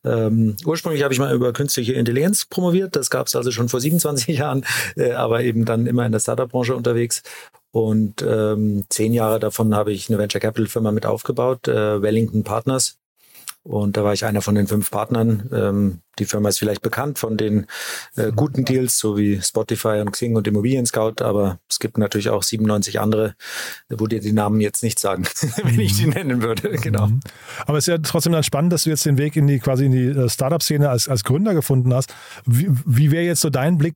Ähm, 0.03 0.57
ursprünglich 0.63 1.01
habe 1.03 1.13
ich 1.13 1.19
mal 1.19 1.33
über 1.33 1.53
künstliche 1.53 1.93
Intelligenz 1.93 2.45
promoviert. 2.45 2.95
Das 2.95 3.09
gab 3.09 3.27
es 3.27 3.35
also 3.35 3.49
schon 3.49 3.67
vor 3.67 3.79
27 3.79 4.27
Jahren, 4.37 4.63
äh, 4.95 5.13
aber 5.13 5.41
eben 5.41 5.65
dann 5.65 5.87
immer 5.87 6.05
in 6.05 6.11
der 6.11 6.19
Startup-Branche 6.19 6.75
unterwegs. 6.75 7.23
Und 7.71 8.21
ähm, 8.21 8.85
zehn 8.89 9.13
Jahre 9.13 9.39
davon 9.39 9.73
habe 9.73 9.91
ich 9.91 10.07
eine 10.07 10.19
Venture 10.19 10.41
Capital 10.41 10.67
Firma 10.67 10.91
mit 10.91 11.07
aufgebaut, 11.07 11.67
äh, 11.67 11.99
Wellington 12.01 12.43
Partners. 12.43 12.99
Und 13.63 13.95
da 13.95 14.03
war 14.03 14.11
ich 14.11 14.25
einer 14.25 14.41
von 14.41 14.55
den 14.55 14.67
fünf 14.67 14.91
Partnern. 14.91 15.49
Ähm, 15.53 15.99
die 16.19 16.25
Firma 16.25 16.49
ist 16.49 16.59
vielleicht 16.59 16.81
bekannt 16.81 17.17
von 17.17 17.37
den 17.37 17.65
äh, 18.17 18.31
guten 18.35 18.65
Deals, 18.65 18.99
so 18.99 19.17
wie 19.17 19.41
Spotify 19.41 20.01
und 20.01 20.11
Xing 20.11 20.35
und 20.35 20.45
Immobilien 20.47 20.85
Scout, 20.85 21.23
aber 21.23 21.59
es 21.69 21.79
gibt 21.79 21.97
natürlich 21.97 22.29
auch 22.29 22.43
97 22.43 22.99
andere, 22.99 23.35
wo 23.89 24.05
dir 24.05 24.19
die 24.19 24.33
Namen 24.33 24.59
jetzt 24.59 24.83
nicht 24.83 24.99
sagen, 24.99 25.23
wenn 25.63 25.79
ich 25.79 25.95
die 25.97 26.07
nennen 26.07 26.43
würde. 26.43 26.71
Genau. 26.71 27.07
Mhm. 27.07 27.21
Aber 27.65 27.77
es 27.77 27.87
ist 27.87 27.91
ja 27.93 27.97
trotzdem 27.99 28.33
dann 28.33 28.43
spannend, 28.43 28.73
dass 28.73 28.83
du 28.83 28.89
jetzt 28.89 29.05
den 29.05 29.17
Weg 29.17 29.37
in 29.37 29.47
die 29.47 29.59
quasi 29.59 29.85
in 29.85 29.91
die 29.93 30.07
äh, 30.07 30.29
Startup-Szene 30.29 30.89
als, 30.89 31.07
als 31.07 31.23
Gründer 31.23 31.53
gefunden 31.53 31.93
hast. 31.93 32.13
Wie, 32.45 32.67
wie 32.85 33.11
wäre 33.11 33.23
jetzt 33.23 33.41
so 33.41 33.49
dein 33.49 33.77
Blick 33.77 33.95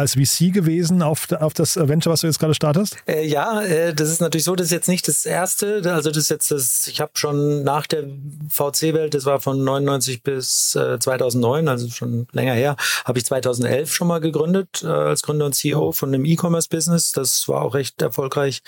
als 0.00 0.14
VC 0.14 0.52
gewesen 0.52 1.02
auf, 1.02 1.30
auf 1.32 1.54
das 1.54 1.76
Venture, 1.76 2.12
was 2.12 2.22
du 2.22 2.26
jetzt 2.26 2.38
gerade 2.38 2.54
startest? 2.54 2.96
Äh, 3.06 3.26
ja, 3.26 3.62
äh, 3.62 3.94
das 3.94 4.08
ist 4.08 4.20
natürlich 4.20 4.44
so, 4.44 4.56
das 4.56 4.66
ist 4.66 4.72
jetzt 4.72 4.88
nicht 4.88 5.06
das 5.06 5.24
erste. 5.24 5.82
Also 5.92 6.10
das 6.10 6.24
ist 6.24 6.30
jetzt 6.30 6.50
das, 6.50 6.86
ich 6.86 7.00
habe 7.00 7.12
schon 7.14 7.62
nach 7.62 7.86
der 7.86 8.04
VC-Welt, 8.48 9.14
das 9.14 9.24
war 9.24 9.40
von 9.40 9.62
99 9.62 10.22
bis 10.22 10.74
äh, 10.74 10.98
2009, 10.98 11.68
also 11.68 11.88
schon 11.88 12.26
länger 12.32 12.54
her, 12.54 12.76
habe 13.04 13.18
ich 13.18 13.24
2011 13.26 13.94
schon 13.94 14.08
mal 14.08 14.20
gegründet 14.20 14.82
äh, 14.82 14.86
als 14.88 15.22
Gründer 15.22 15.46
und 15.46 15.54
CEO 15.54 15.92
von 15.92 16.12
einem 16.12 16.24
E-Commerce-Business. 16.24 17.12
Das 17.12 17.46
war 17.48 17.62
auch 17.62 17.74
recht 17.74 18.00
erfolgreich. 18.02 18.62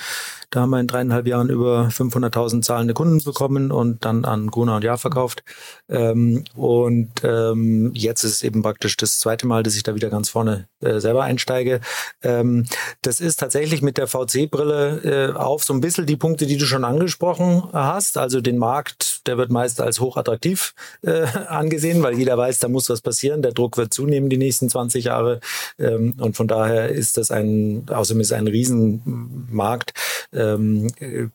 Da 0.51 0.61
haben 0.61 0.71
wir 0.71 0.81
in 0.81 0.87
dreieinhalb 0.87 1.27
Jahren 1.27 1.49
über 1.49 1.89
500.000 1.89 2.62
zahlende 2.62 2.95
Kunden 2.95 3.23
bekommen 3.25 3.73
und 3.73 4.05
dann 4.05 4.25
an 4.25 4.49
Gruner 4.49 4.77
und 4.77 4.85
Jahr 4.85 4.99
verkauft. 4.99 5.43
Ähm, 5.89 6.45
und 6.55 7.11
ähm, 7.25 7.91
jetzt 7.95 8.25
ist 8.25 8.33
es 8.33 8.43
eben 8.43 8.62
praktisch 8.62 8.97
das 8.97 9.19
zweite 9.19 9.47
Mal, 9.47 9.62
dass 9.62 9.77
ich 9.77 9.83
da 9.83 9.95
wieder 9.95 10.11
ganz 10.11 10.29
vorne 10.29 10.69
äh, 10.83 11.01
selber 11.01 11.23
einsteige. 11.23 11.81
Ähm, 12.23 12.67
das 13.03 13.21
ist 13.21 13.41
tatsächlich 13.41 13.83
mit 13.83 13.99
der 13.99 14.07
VC-Brille 14.07 15.33
äh, 15.33 15.37
auf 15.37 15.65
so 15.65 15.73
ein 15.73 15.81
bisschen 15.81 16.07
die 16.07 16.17
Punkte, 16.17 16.47
die 16.47 16.57
du 16.57 16.67
schon 16.67 16.85
angesprochen 16.85 17.62
hast. 17.73 18.19
Also 18.19 18.41
den 18.41 18.59
Markt, 18.59 19.27
der 19.27 19.39
wird 19.39 19.51
meist 19.51 19.81
als 19.81 20.01
hochattraktiv 20.01 20.75
äh, 21.03 21.23
angesehen, 21.49 22.03
weil 22.03 22.19
jeder 22.19 22.37
weiß, 22.37 22.59
da 22.59 22.69
muss 22.69 22.91
was 22.91 23.01
passieren. 23.01 23.43
Der 23.43 23.53
Druck 23.53 23.77
wird 23.77 23.95
zunehmen 23.95 24.31
die 24.31 24.39
nächsten 24.39 24.69
20 24.69 25.05
Jahre. 25.05 25.41
Ähm, 25.79 26.15
und 26.19 26.37
von 26.37 26.49
daher 26.49 26.89
ist 26.89 27.17
das 27.17 27.31
ein, 27.31 27.87
außerdem 27.89 28.21
ist 28.21 28.33
ein 28.33 28.47
Riesenmarkt. 28.47 29.93
Ähm, 30.33 30.91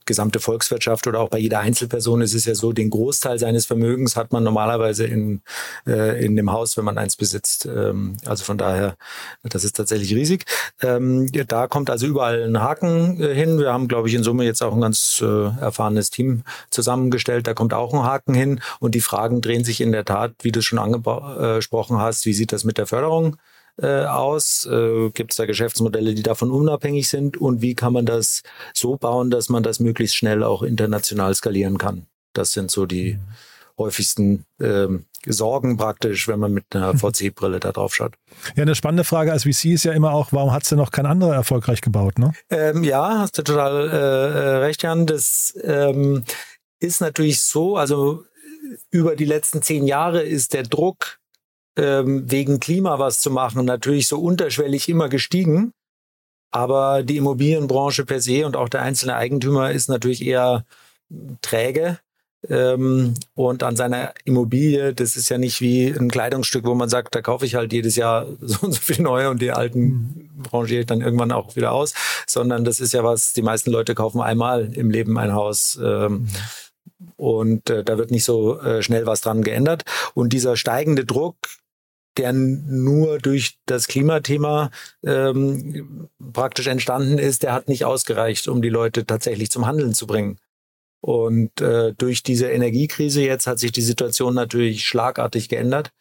gesamte 0.05 0.39
Volkswirtschaft 0.39 1.07
oder 1.07 1.19
auch 1.19 1.29
bei 1.29 1.37
jeder 1.37 1.59
Einzelperson 1.59 2.21
ist 2.21 2.33
es 2.33 2.45
ja 2.45 2.55
so, 2.55 2.73
den 2.73 2.89
Großteil 2.89 3.37
seines 3.37 3.65
Vermögens 3.65 4.15
hat 4.15 4.31
man 4.31 4.43
normalerweise 4.43 5.05
in, 5.05 5.41
äh, 5.85 6.23
in 6.23 6.35
dem 6.35 6.51
Haus, 6.51 6.77
wenn 6.77 6.85
man 6.85 6.97
eins 6.97 7.15
besitzt. 7.15 7.65
Ähm, 7.65 8.17
also 8.25 8.43
von 8.43 8.57
daher, 8.57 8.97
das 9.43 9.63
ist 9.63 9.75
tatsächlich 9.75 10.13
riesig. 10.13 10.45
Ähm, 10.81 11.31
da 11.47 11.67
kommt 11.67 11.89
also 11.89 12.05
überall 12.05 12.43
ein 12.43 12.61
Haken 12.61 13.21
äh, 13.21 13.33
hin. 13.33 13.59
Wir 13.59 13.71
haben, 13.71 13.87
glaube 13.87 14.09
ich, 14.09 14.15
in 14.15 14.23
Summe 14.23 14.45
jetzt 14.45 14.61
auch 14.61 14.73
ein 14.73 14.81
ganz 14.81 15.21
äh, 15.21 15.47
erfahrenes 15.61 16.09
Team 16.09 16.43
zusammengestellt. 16.69 17.47
Da 17.47 17.53
kommt 17.53 17.73
auch 17.73 17.93
ein 17.93 18.03
Haken 18.03 18.33
hin. 18.33 18.61
Und 18.79 18.95
die 18.95 19.01
Fragen 19.01 19.41
drehen 19.41 19.63
sich 19.63 19.81
in 19.81 19.91
der 19.91 20.05
Tat, 20.05 20.33
wie 20.41 20.51
du 20.51 20.61
schon 20.61 20.79
angesprochen 20.79 21.97
hast, 21.97 22.25
wie 22.25 22.33
sieht 22.33 22.51
das 22.51 22.63
mit 22.63 22.77
der 22.77 22.87
Förderung 22.87 23.37
äh, 23.81 24.05
aus? 24.05 24.65
Äh, 24.65 25.09
Gibt 25.11 25.31
es 25.31 25.37
da 25.37 25.45
Geschäftsmodelle, 25.45 26.13
die 26.13 26.23
davon 26.23 26.51
unabhängig 26.51 27.07
sind? 27.07 27.37
Und 27.37 27.61
wie 27.61 27.75
kann 27.75 27.93
man 27.93 28.05
das 28.05 28.43
so 28.73 28.97
bauen, 28.97 29.29
dass 29.29 29.49
man 29.49 29.63
das 29.63 29.79
möglichst 29.79 30.15
schnell 30.15 30.43
auch 30.43 30.63
international 30.63 31.33
skalieren 31.35 31.77
kann? 31.77 32.07
Das 32.33 32.51
sind 32.51 32.71
so 32.71 32.85
die 32.85 33.13
mhm. 33.13 33.19
Häufigsten 33.77 34.45
ähm, 34.59 35.05
Sorgen 35.25 35.77
praktisch, 35.77 36.27
wenn 36.27 36.39
man 36.39 36.53
mit 36.53 36.65
einer 36.73 36.93
mhm. 36.93 36.99
VC-Brille 36.99 37.59
da 37.59 37.71
drauf 37.71 37.95
schaut. 37.95 38.13
Ja, 38.55 38.63
eine 38.63 38.75
spannende 38.75 39.03
Frage 39.03 39.31
als 39.31 39.43
VC 39.43 39.65
ist 39.65 39.83
ja 39.83 39.93
immer 39.93 40.13
auch, 40.13 40.31
warum 40.31 40.51
hat 40.51 40.63
es 40.63 40.69
denn 40.69 40.77
noch 40.77 40.91
kein 40.91 41.05
anderer 41.05 41.33
erfolgreich 41.33 41.81
gebaut? 41.81 42.17
Ne? 42.17 42.33
Ähm, 42.49 42.83
ja, 42.83 43.19
hast 43.19 43.37
du 43.37 43.43
total 43.43 43.89
äh, 43.89 43.93
äh, 43.93 44.57
recht, 44.57 44.83
Jan. 44.83 45.05
Das 45.05 45.57
ähm, 45.63 46.23
ist 46.79 47.01
natürlich 47.01 47.41
so, 47.41 47.77
also 47.77 48.23
über 48.91 49.15
die 49.15 49.25
letzten 49.25 49.61
zehn 49.61 49.85
Jahre 49.85 50.21
ist 50.21 50.53
der 50.53 50.63
Druck, 50.63 51.19
ähm, 51.77 52.29
wegen 52.29 52.59
Klima 52.59 52.99
was 52.99 53.21
zu 53.21 53.31
machen, 53.31 53.65
natürlich 53.65 54.07
so 54.07 54.19
unterschwellig 54.19 54.89
immer 54.89 55.09
gestiegen. 55.09 55.73
Aber 56.51 57.03
die 57.03 57.17
Immobilienbranche 57.17 58.05
per 58.05 58.21
se 58.21 58.45
und 58.45 58.55
auch 58.55 58.69
der 58.69 58.81
einzelne 58.81 59.15
Eigentümer 59.15 59.71
ist 59.71 59.89
natürlich 59.89 60.25
eher 60.25 60.65
träge 61.41 61.99
ähm, 62.49 63.15
und 63.33 63.63
an 63.63 63.75
seiner 63.75 64.13
Immobilie, 64.23 64.93
das 64.93 65.15
ist 65.15 65.29
ja 65.29 65.37
nicht 65.37 65.59
wie 65.59 65.87
ein 65.87 66.09
Kleidungsstück, 66.09 66.65
wo 66.65 66.75
man 66.75 66.87
sagt, 66.87 67.15
da 67.15 67.21
kaufe 67.21 67.45
ich 67.45 67.55
halt 67.55 67.73
jedes 67.73 67.95
Jahr 67.95 68.27
so 68.41 68.65
und 68.65 68.73
so 68.73 68.81
viel 68.81 69.01
neue 69.01 69.29
und 69.29 69.41
die 69.41 69.51
alten 69.51 70.29
rangiere 70.51 70.81
ich 70.81 70.85
dann 70.85 71.01
irgendwann 71.01 71.31
auch 71.31 71.55
wieder 71.55 71.71
aus, 71.71 71.93
sondern 72.27 72.63
das 72.63 72.79
ist 72.79 72.93
ja 72.93 73.03
was, 73.03 73.33
die 73.33 73.41
meisten 73.41 73.71
Leute 73.71 73.95
kaufen 73.95 74.21
einmal 74.21 74.71
im 74.73 74.91
Leben 74.91 75.17
ein 75.17 75.33
Haus. 75.33 75.79
Ähm, 75.83 76.27
und 77.15 77.69
äh, 77.69 77.83
da 77.83 77.97
wird 77.97 78.11
nicht 78.11 78.23
so 78.23 78.59
äh, 78.61 78.81
schnell 78.81 79.05
was 79.05 79.21
dran 79.21 79.43
geändert. 79.43 79.83
Und 80.13 80.33
dieser 80.33 80.55
steigende 80.57 81.05
Druck, 81.05 81.35
der 82.17 82.33
nur 82.33 83.19
durch 83.19 83.59
das 83.65 83.87
Klimathema 83.87 84.71
ähm, 85.03 86.09
praktisch 86.33 86.67
entstanden 86.67 87.19
ist, 87.19 87.43
der 87.43 87.53
hat 87.53 87.67
nicht 87.67 87.85
ausgereicht, 87.85 88.47
um 88.47 88.61
die 88.61 88.69
Leute 88.69 89.05
tatsächlich 89.05 89.51
zum 89.51 89.67
Handeln 89.67 89.93
zu 89.93 90.07
bringen. 90.07 90.39
Und 91.01 91.61
äh, 91.61 91.93
durch 91.93 92.23
diese 92.23 92.49
Energiekrise 92.49 93.21
jetzt 93.21 93.47
hat 93.47 93.59
sich 93.59 93.71
die 93.71 93.81
Situation 93.81 94.33
natürlich 94.33 94.85
schlagartig 94.85 95.49
geändert. 95.49 95.91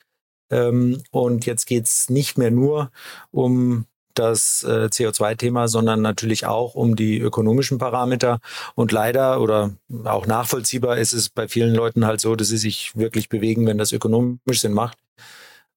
Ähm, 0.51 1.03
und 1.11 1.47
jetzt 1.47 1.67
geht's 1.67 2.09
nicht 2.09 2.39
mehr 2.39 2.51
nur 2.51 2.91
um 3.31 3.87
das 4.15 4.65
äh, 4.65 4.87
CO2-Thema, 4.87 5.69
sondern 5.69 6.01
natürlich 6.01 6.47
auch 6.47 6.75
um 6.75 6.97
die 6.97 7.19
ökonomischen 7.19 7.79
Parameter. 7.79 8.41
Und 8.75 8.93
leider 8.93 9.41
oder 9.41 9.73
auch 10.05 10.27
nachvollziehbar 10.27 10.97
ist 10.99 11.13
es 11.13 11.29
bei 11.29 11.49
vielen 11.49 11.75
Leuten 11.75 12.07
halt 12.07 12.21
so, 12.21 12.35
dass 12.35 12.49
sie 12.49 12.57
sich 12.57 12.97
wirklich 12.97 13.29
bewegen, 13.29 13.67
wenn 13.67 13.79
das 13.79 13.93
ökonomisch 13.93 14.61
Sinn 14.61 14.73
macht 14.73 14.99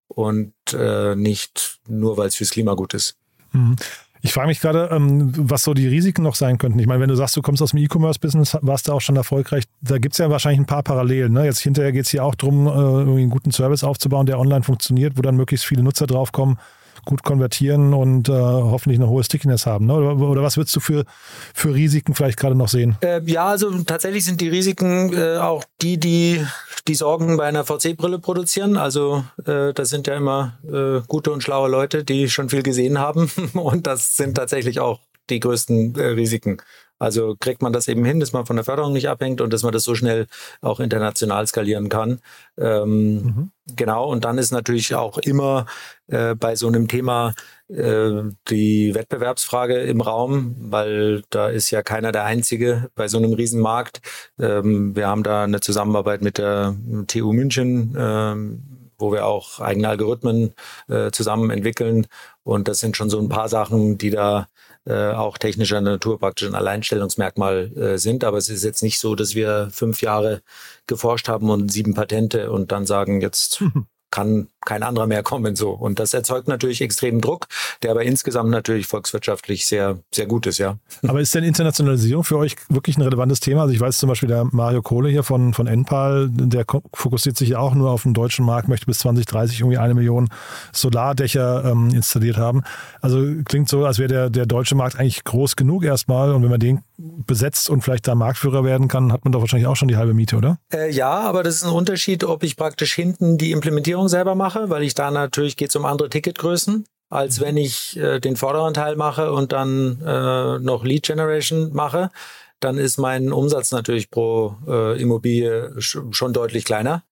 und 0.08 0.54
äh, 0.74 1.16
nicht 1.16 1.80
nur, 1.88 2.18
weil 2.18 2.28
es 2.28 2.36
fürs 2.36 2.52
Klima 2.52 2.74
gut 2.74 2.94
ist. 2.94 3.18
Mhm. 3.52 3.76
Ich 4.22 4.34
frage 4.34 4.48
mich 4.48 4.60
gerade, 4.60 4.90
ähm, 4.92 5.32
was 5.36 5.64
so 5.64 5.74
die 5.74 5.88
Risiken 5.88 6.24
noch 6.24 6.36
sein 6.36 6.58
könnten. 6.58 6.78
Ich 6.80 6.88
meine, 6.88 7.00
wenn 7.00 7.10
du 7.10 7.16
sagst, 7.16 7.38
du 7.38 7.42
kommst 7.42 7.62
aus 7.62 7.72
dem 7.72 7.80
E-Commerce-Business, 7.80 8.58
warst 8.62 8.88
du 8.88 8.94
auch 8.94 9.02
schon 9.02 9.16
erfolgreich. 9.16 9.64
Da 9.82 9.98
gibt 9.98 10.14
es 10.14 10.18
ja 10.18 10.30
wahrscheinlich 10.30 10.60
ein 10.60 10.66
paar 10.66 10.84
Parallelen. 10.84 11.32
Ne? 11.32 11.46
Jetzt 11.46 11.60
hinterher 11.60 11.92
geht 11.92 12.06
es 12.06 12.10
hier 12.10 12.26
auch 12.26 12.36
darum, 12.36 12.68
äh, 12.68 12.70
irgendwie 12.70 13.22
einen 13.22 13.30
guten 13.30 13.52
Service 13.52 13.84
aufzubauen, 13.84 14.26
der 14.26 14.40
online 14.40 14.64
funktioniert, 14.64 15.18
wo 15.18 15.22
dann 15.22 15.36
möglichst 15.36 15.66
viele 15.66 15.84
Nutzer 15.84 16.06
draufkommen 16.06 16.58
gut 17.06 17.24
konvertieren 17.24 17.94
und 17.94 18.30
äh, 18.30 18.34
hoffentlich 18.34 19.00
eine 19.00 19.10
hohe 19.10 19.24
Stickiness 19.24 19.66
haben. 19.66 19.86
Ne? 19.86 19.94
Oder, 19.94 20.18
oder, 20.18 20.44
was 20.44 20.58
würdest 20.58 20.76
du 20.76 20.80
für, 20.80 21.06
für 21.54 21.74
Risiken 21.74 22.16
vielleicht 22.16 22.38
gerade 22.38 22.56
noch 22.56 22.70
sehen? 22.70 22.98
Äh, 23.02 23.22
ja, 23.26 23.48
also 23.48 23.84
tatsächlich 23.84 24.26
sind 24.26 24.42
die 24.42 24.50
Risiken 24.50 25.14
äh, 25.14 25.38
auch 25.38 25.64
die, 25.82 25.98
die 26.00 26.46
die 26.88 26.96
Sorgen 26.96 27.38
bei 27.38 27.46
einer 27.46 27.66
VC-Brille 27.66 28.20
produzieren. 28.20 28.78
Also 28.78 29.24
äh, 29.46 29.74
das 29.74 29.90
sind 29.90 30.08
ja 30.08 30.16
immer 30.16 30.58
äh, 30.64 31.02
gute 31.08 31.32
und 31.32 31.44
schlaue 31.44 31.70
Leute, 31.70 32.04
die 32.04 32.30
schon 32.30 32.50
viel 32.50 32.64
gesehen 32.64 33.00
haben. 33.00 33.32
und 33.54 33.88
das 33.88 34.16
sind 34.16 34.36
tatsächlich 34.36 34.80
auch 34.80 35.00
die 35.30 35.40
größten 35.40 35.96
äh, 35.96 36.04
Risiken. 36.08 36.62
Also 37.00 37.36
kriegt 37.40 37.62
man 37.62 37.74
das 37.74 37.88
eben 37.88 38.06
hin, 38.06 38.20
dass 38.20 38.34
man 38.34 38.46
von 38.46 38.58
der 38.58 38.66
Förderung 38.66 38.94
nicht 38.94 39.10
abhängt 39.10 39.42
und 39.42 39.54
dass 39.54 39.64
man 39.64 39.72
das 39.72 39.84
so 39.84 39.96
schnell 39.96 40.28
auch 40.62 40.80
international 40.80 41.48
skalieren 41.48 41.90
kann. 41.90 42.20
Ähm, 42.58 43.14
mhm. 43.14 43.52
Genau, 43.76 44.10
und 44.10 44.26
dann 44.26 44.38
ist 44.38 44.52
natürlich 44.52 44.94
auch 44.96 45.18
immer 45.18 45.66
äh, 46.08 46.36
bei 46.36 46.56
so 46.56 46.68
einem 46.68 46.88
Thema 46.88 47.34
äh, 47.70 48.24
die 48.50 48.94
Wettbewerbsfrage 48.96 49.80
im 49.82 50.02
Raum, 50.02 50.56
weil 50.60 51.24
da 51.30 51.50
ist 51.50 51.72
ja 51.72 51.82
keiner 51.84 52.12
der 52.12 52.26
Einzige 52.26 52.90
bei 52.96 53.08
so 53.08 53.18
einem 53.18 53.34
Riesenmarkt. 53.34 54.02
Ähm, 54.40 54.96
wir 54.96 55.08
haben 55.08 55.24
da 55.24 55.44
eine 55.44 55.62
Zusammenarbeit 55.62 56.22
mit 56.22 56.38
der 56.38 56.76
TU 57.08 57.32
München. 57.32 57.96
Ähm, 57.98 58.64
wo 59.00 59.12
wir 59.12 59.26
auch 59.26 59.60
eigene 59.60 59.88
Algorithmen 59.88 60.54
äh, 60.88 61.10
zusammen 61.12 61.50
entwickeln. 61.50 62.08
Und 62.44 62.68
das 62.68 62.80
sind 62.80 62.98
schon 62.98 63.10
so 63.10 63.20
ein 63.20 63.30
paar 63.30 63.50
Sachen, 63.50 63.98
die 63.98 64.10
da 64.10 64.48
äh, 64.86 65.12
auch 65.12 65.38
technischer 65.38 65.82
Natur 65.82 66.20
praktisch 66.20 66.48
ein 66.48 66.56
Alleinstellungsmerkmal 66.56 67.72
äh, 67.78 67.98
sind. 67.98 68.24
Aber 68.24 68.38
es 68.38 68.50
ist 68.50 68.64
jetzt 68.64 68.84
nicht 68.84 69.00
so, 69.00 69.16
dass 69.16 69.36
wir 69.36 69.70
fünf 69.72 70.02
Jahre 70.02 70.42
geforscht 70.88 71.28
haben 71.28 71.50
und 71.50 71.72
sieben 71.72 71.94
Patente 71.94 72.52
und 72.52 72.72
dann 72.72 72.86
sagen, 72.86 73.22
jetzt 73.22 73.64
kann 74.12 74.48
kein 74.66 74.84
anderer 74.84 75.08
mehr 75.08 75.24
kommen 75.30 75.56
so. 75.56 75.72
Und 75.72 76.00
das 76.00 76.14
erzeugt 76.14 76.48
natürlich 76.48 76.82
extremen 76.82 77.22
Druck, 77.22 77.48
der 77.84 77.92
aber 77.92 78.04
insgesamt 78.04 78.50
natürlich 78.50 78.88
volkswirtschaftlich 78.88 79.66
sehr, 79.66 80.00
sehr 80.14 80.26
gut 80.26 80.48
ist, 80.48 80.58
ja. 80.58 80.78
Aber 81.08 81.22
ist 81.22 81.34
denn 81.34 81.44
Internationalisierung 81.44 82.24
für 82.24 82.38
euch 82.38 82.56
wirklich 82.70 82.98
ein 82.98 83.02
relevantes 83.02 83.40
Thema? 83.40 83.62
Also 83.62 83.74
ich 83.74 83.80
weiß 83.80 83.98
zum 83.98 84.10
Beispiel, 84.10 84.30
der 84.30 84.46
Mario 84.52 84.82
Kohle 84.82 85.10
hier 85.10 85.24
von, 85.24 85.54
von 85.54 85.68
Enpal, 85.68 86.30
der 86.32 86.66
fokussiert 86.94 87.38
sich 87.38 87.50
ja 87.50 87.60
auch 87.60 87.74
nur 87.74 87.92
auf 87.92 88.04
den 88.04 88.14
deutschen 88.14 88.46
Markt, 88.46 88.68
möchte 88.68 88.86
bis 88.86 89.00
2030 89.00 89.62
irgendwie 89.62 89.78
eine 89.78 89.94
Million 89.94 90.30
Solardächer 90.74 91.66
ähm, 91.66 91.90
installiert 91.90 92.38
haben. 92.38 92.64
Also 93.02 93.26
klingt 93.46 93.70
so, 93.70 93.86
als 93.86 94.00
wäre 94.00 94.10
der, 94.10 94.30
der 94.30 94.46
deutsche 94.46 94.76
Markt 94.76 95.00
eigentlich 95.00 95.24
groß 95.24 95.56
genug 95.56 95.84
erstmal. 95.84 96.34
Und 96.34 96.44
wenn 96.44 96.50
man 96.50 96.60
den 96.60 96.84
besetzt 96.98 97.70
und 97.70 97.82
vielleicht 97.82 98.08
da 98.08 98.16
Marktführer 98.16 98.64
werden 98.64 98.88
kann, 98.88 99.14
hat 99.14 99.24
man 99.24 99.32
doch 99.32 99.40
wahrscheinlich 99.40 99.68
auch 99.68 99.76
schon 99.76 99.88
die 99.88 99.98
halbe 99.98 100.14
Miete, 100.14 100.36
oder? 100.36 100.60
Äh, 100.74 100.92
ja, 100.92 101.20
aber 101.22 101.44
das 101.44 101.56
ist 101.56 101.64
ein 101.64 101.72
Unterschied, 101.72 102.24
ob 102.24 102.44
ich 102.44 102.58
praktisch 102.58 102.94
hinten 102.94 103.38
die 103.38 103.52
Implementierung 103.52 103.99
selber 104.08 104.36
mache 104.36 104.70
weil 104.70 104.84
ich 104.84 104.94
da 104.94 105.12
natürlich 105.12 105.58
geht 105.58 105.70
es 105.70 105.76
um 105.76 105.86
andere 105.86 106.10
Ticketgrößen, 106.10 106.86
als 107.10 107.40
mhm. 107.40 107.46
wenn 107.46 107.58
ich 107.58 107.98
äh, 107.98 108.20
den 108.20 108.36
vorderen 108.36 108.74
Teil 108.74 108.96
mache 108.96 109.32
und 109.32 109.52
dann 109.52 110.02
äh, 110.02 110.60
noch 110.60 110.84
Lead 110.84 111.04
Generation 111.04 111.74
mache. 111.74 112.12
dann 112.60 112.78
ist 112.78 112.98
mein 112.98 113.32
Umsatz 113.32 113.72
natürlich 113.72 114.12
pro 114.12 114.56
äh, 114.68 115.02
Immobilie 115.02 115.74
schon 115.80 116.34
deutlich 116.34 116.66
kleiner. 116.66 117.04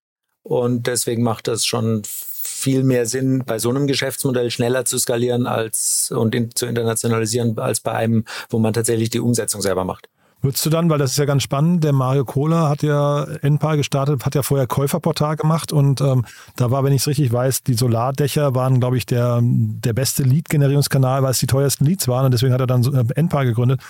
Und 0.44 0.88
deswegen 0.88 1.24
macht 1.24 1.48
das 1.48 1.66
schon 1.66 2.04
viel 2.06 2.84
mehr 2.84 3.06
Sinn, 3.06 3.44
bei 3.46 3.60
so 3.60 3.70
einem 3.70 3.88
Geschäftsmodell 3.88 4.50
schneller 4.50 4.86
zu 4.86 4.98
skalieren 4.98 5.46
als 5.46 6.12
und 6.12 6.34
in, 6.34 6.56
zu 6.56 6.66
internationalisieren, 6.66 7.58
als 7.60 7.82
bei 7.82 7.92
einem, 7.92 8.26
wo 8.50 8.58
man 8.60 8.74
tatsächlich 8.74 9.10
die 9.10 9.20
Umsetzung 9.20 9.62
selber 9.62 9.84
macht. 9.84 10.10
Würdest 10.42 10.66
du 10.66 10.70
dann, 10.70 10.90
weil 10.90 11.00
das 11.00 11.12
ist 11.12 11.18
ja 11.18 11.26
ganz 11.26 11.42
spannend, 11.42 11.84
der 11.84 11.94
Mario 11.94 12.24
Kohler 12.24 12.70
hat 12.70 12.84
ja 12.84 13.26
NPAL 13.42 13.78
gestartet, 13.78 14.24
hat 14.24 14.36
ja 14.36 14.44
vorher 14.44 14.68
Käuferportal 14.68 15.36
gemacht 15.36 15.74
und 15.74 16.00
ähm, 16.00 16.26
da 16.56 16.70
war, 16.70 16.84
wenn 16.84 16.94
ich 16.94 17.02
es 17.02 17.08
richtig 17.08 17.34
weiß, 17.34 17.64
die 17.64 17.74
Solardächer 17.74 18.54
waren, 18.54 18.80
glaube 18.80 18.98
ich, 18.98 19.08
der, 19.08 19.40
der 19.42 19.94
beste 19.94 20.22
Lead-Generierungskanal, 20.22 21.24
weil 21.24 21.32
es 21.32 21.40
die 21.40 21.48
teuersten 21.48 21.86
Leads 21.86 22.08
waren 22.08 22.26
und 22.26 22.32
deswegen 22.32 22.54
hat 22.54 22.62
er 22.62 22.68
dann 22.68 22.84
äh, 22.84 23.20
NPAL 23.20 23.46
gegründet. 23.46 23.82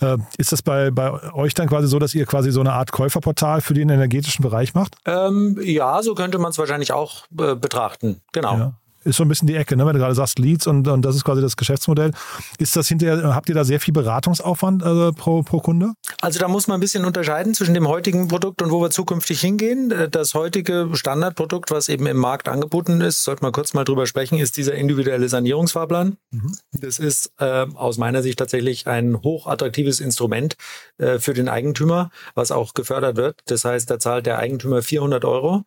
Äh, 0.00 0.18
ist 0.36 0.52
das 0.52 0.60
bei, 0.60 0.90
bei 0.90 1.32
euch 1.32 1.54
dann 1.54 1.68
quasi 1.68 1.88
so, 1.88 1.98
dass 1.98 2.14
ihr 2.14 2.26
quasi 2.26 2.52
so 2.52 2.60
eine 2.60 2.74
Art 2.74 2.92
Käuferportal 2.92 3.62
für 3.62 3.72
den 3.72 3.88
energetischen 3.88 4.42
Bereich 4.42 4.74
macht? 4.74 4.96
Ähm, 5.06 5.58
ja, 5.62 6.02
so 6.02 6.14
könnte 6.14 6.38
man 6.38 6.50
es 6.50 6.58
wahrscheinlich 6.58 6.92
auch 6.92 7.24
äh, 7.38 7.54
betrachten. 7.54 8.20
Genau. 8.32 8.56
Ja 8.56 8.74
ist 9.04 9.16
so 9.16 9.24
ein 9.24 9.28
bisschen 9.28 9.46
die 9.46 9.54
Ecke, 9.54 9.76
ne? 9.76 9.86
wenn 9.86 9.92
du 9.92 9.98
gerade 9.98 10.14
sagst 10.14 10.38
Leads 10.38 10.66
und, 10.66 10.88
und 10.88 11.02
das 11.02 11.16
ist 11.16 11.24
quasi 11.24 11.42
das 11.42 11.56
Geschäftsmodell. 11.56 12.12
Ist 12.58 12.76
das 12.76 12.88
hinterher, 12.88 13.34
habt 13.34 13.48
ihr 13.48 13.54
da 13.54 13.64
sehr 13.64 13.80
viel 13.80 13.92
Beratungsaufwand 13.92 14.82
äh, 14.82 15.12
pro, 15.12 15.42
pro 15.42 15.60
Kunde? 15.60 15.92
Also 16.20 16.38
da 16.38 16.48
muss 16.48 16.66
man 16.66 16.78
ein 16.78 16.80
bisschen 16.80 17.04
unterscheiden 17.04 17.54
zwischen 17.54 17.74
dem 17.74 17.86
heutigen 17.86 18.28
Produkt 18.28 18.62
und 18.62 18.70
wo 18.70 18.80
wir 18.80 18.90
zukünftig 18.90 19.40
hingehen. 19.40 19.92
Das 20.10 20.34
heutige 20.34 20.88
Standardprodukt, 20.94 21.70
was 21.70 21.88
eben 21.88 22.06
im 22.06 22.16
Markt 22.16 22.48
angeboten 22.48 23.00
ist, 23.00 23.24
sollte 23.24 23.42
man 23.42 23.52
kurz 23.52 23.74
mal 23.74 23.84
drüber 23.84 24.06
sprechen, 24.06 24.38
ist 24.38 24.56
dieser 24.56 24.74
individuelle 24.74 25.28
Sanierungsfahrplan. 25.28 26.16
Mhm. 26.30 26.56
Das 26.72 26.98
ist 26.98 27.32
äh, 27.38 27.66
aus 27.74 27.98
meiner 27.98 28.22
Sicht 28.22 28.38
tatsächlich 28.38 28.86
ein 28.86 29.22
hochattraktives 29.22 30.00
Instrument 30.00 30.56
äh, 30.98 31.18
für 31.18 31.34
den 31.34 31.48
Eigentümer, 31.48 32.10
was 32.34 32.50
auch 32.50 32.74
gefördert 32.74 33.16
wird. 33.16 33.40
Das 33.46 33.64
heißt, 33.64 33.90
da 33.90 33.98
zahlt 33.98 34.26
der 34.26 34.38
Eigentümer 34.38 34.82
400 34.82 35.24
Euro 35.24 35.64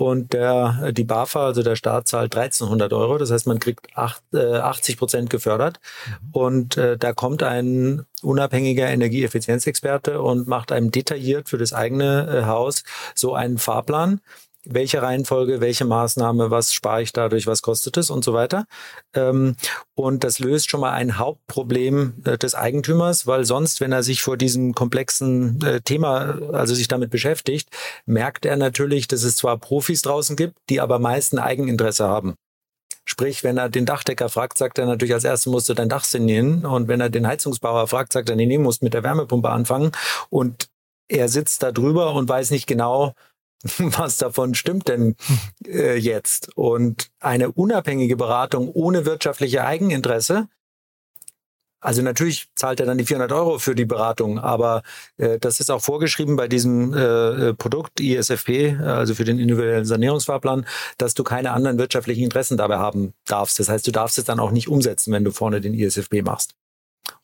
und 0.00 0.32
der, 0.32 0.92
die 0.92 1.04
BAFA, 1.04 1.44
also 1.44 1.62
der 1.62 1.76
Staat, 1.76 2.08
zahlt 2.08 2.34
1300 2.34 2.90
Euro. 2.94 3.18
Das 3.18 3.30
heißt, 3.30 3.46
man 3.46 3.58
kriegt 3.58 3.86
acht, 3.94 4.22
äh, 4.32 4.56
80 4.56 4.96
Prozent 4.96 5.28
gefördert. 5.28 5.78
Mhm. 6.06 6.30
Und 6.32 6.76
äh, 6.78 6.96
da 6.96 7.12
kommt 7.12 7.42
ein 7.42 8.06
unabhängiger 8.22 8.88
Energieeffizienzexperte 8.88 10.22
und 10.22 10.48
macht 10.48 10.72
einem 10.72 10.90
detailliert 10.90 11.50
für 11.50 11.58
das 11.58 11.74
eigene 11.74 12.26
äh, 12.28 12.46
Haus 12.46 12.82
so 13.14 13.34
einen 13.34 13.58
Fahrplan 13.58 14.22
welche 14.64 15.00
Reihenfolge, 15.02 15.60
welche 15.60 15.84
Maßnahme, 15.84 16.50
was 16.50 16.74
spare 16.74 17.02
ich 17.02 17.12
dadurch, 17.12 17.46
was 17.46 17.62
kostet 17.62 17.96
es 17.96 18.10
und 18.10 18.24
so 18.24 18.34
weiter. 18.34 18.66
Ähm, 19.14 19.56
und 19.94 20.24
das 20.24 20.38
löst 20.38 20.70
schon 20.70 20.80
mal 20.80 20.92
ein 20.92 21.18
Hauptproblem 21.18 22.14
äh, 22.24 22.38
des 22.38 22.54
Eigentümers, 22.54 23.26
weil 23.26 23.44
sonst, 23.44 23.80
wenn 23.80 23.92
er 23.92 24.02
sich 24.02 24.22
vor 24.22 24.36
diesem 24.36 24.74
komplexen 24.74 25.62
äh, 25.62 25.80
Thema, 25.80 26.38
also 26.52 26.74
sich 26.74 26.88
damit 26.88 27.10
beschäftigt, 27.10 27.70
merkt 28.06 28.44
er 28.44 28.56
natürlich, 28.56 29.08
dass 29.08 29.22
es 29.22 29.36
zwar 29.36 29.56
Profis 29.58 30.02
draußen 30.02 30.36
gibt, 30.36 30.56
die 30.68 30.80
aber 30.80 30.98
meist 30.98 31.32
ein 31.32 31.38
Eigeninteresse 31.38 32.06
haben. 32.06 32.34
Sprich, 33.06 33.42
wenn 33.42 33.56
er 33.58 33.68
den 33.68 33.86
Dachdecker 33.86 34.28
fragt, 34.28 34.58
sagt 34.58 34.78
er 34.78 34.86
natürlich 34.86 35.14
als 35.14 35.24
erstes 35.24 35.50
musst 35.50 35.68
du 35.68 35.74
dein 35.74 35.88
Dach 35.88 36.04
sanieren. 36.04 36.64
Und 36.64 36.86
wenn 36.86 37.00
er 37.00 37.10
den 37.10 37.26
Heizungsbauer 37.26 37.88
fragt, 37.88 38.12
sagt 38.12 38.28
er, 38.28 38.36
nee, 38.36 38.46
nee, 38.46 38.58
musst 38.58 38.82
mit 38.82 38.94
der 38.94 39.02
Wärmepumpe 39.02 39.48
anfangen. 39.48 39.90
Und 40.28 40.68
er 41.08 41.28
sitzt 41.28 41.62
da 41.62 41.72
drüber 41.72 42.14
und 42.14 42.28
weiß 42.28 42.52
nicht 42.52 42.68
genau, 42.68 43.14
was 43.78 44.16
davon 44.16 44.54
stimmt 44.54 44.88
denn 44.88 45.16
äh, 45.66 45.96
jetzt? 45.96 46.56
Und 46.56 47.10
eine 47.20 47.52
unabhängige 47.52 48.16
Beratung 48.16 48.68
ohne 48.70 49.04
wirtschaftliche 49.04 49.64
Eigeninteresse, 49.64 50.48
also 51.82 52.02
natürlich 52.02 52.48
zahlt 52.56 52.78
er 52.80 52.86
dann 52.86 52.98
die 52.98 53.06
400 53.06 53.32
Euro 53.32 53.58
für 53.58 53.74
die 53.74 53.86
Beratung, 53.86 54.38
aber 54.38 54.82
äh, 55.16 55.38
das 55.38 55.60
ist 55.60 55.70
auch 55.70 55.80
vorgeschrieben 55.80 56.36
bei 56.36 56.46
diesem 56.46 56.92
äh, 56.92 57.48
äh 57.48 57.54
Produkt 57.54 58.00
ISFP, 58.00 58.76
also 58.78 59.14
für 59.14 59.24
den 59.24 59.38
individuellen 59.38 59.86
Sanierungsfahrplan, 59.86 60.66
dass 60.98 61.14
du 61.14 61.24
keine 61.24 61.52
anderen 61.52 61.78
wirtschaftlichen 61.78 62.22
Interessen 62.22 62.58
dabei 62.58 62.76
haben 62.76 63.14
darfst. 63.26 63.58
Das 63.58 63.70
heißt, 63.70 63.86
du 63.86 63.92
darfst 63.92 64.18
es 64.18 64.24
dann 64.24 64.40
auch 64.40 64.50
nicht 64.50 64.68
umsetzen, 64.68 65.12
wenn 65.12 65.24
du 65.24 65.30
vorne 65.30 65.62
den 65.62 65.72
ISFP 65.72 66.22
machst. 66.22 66.54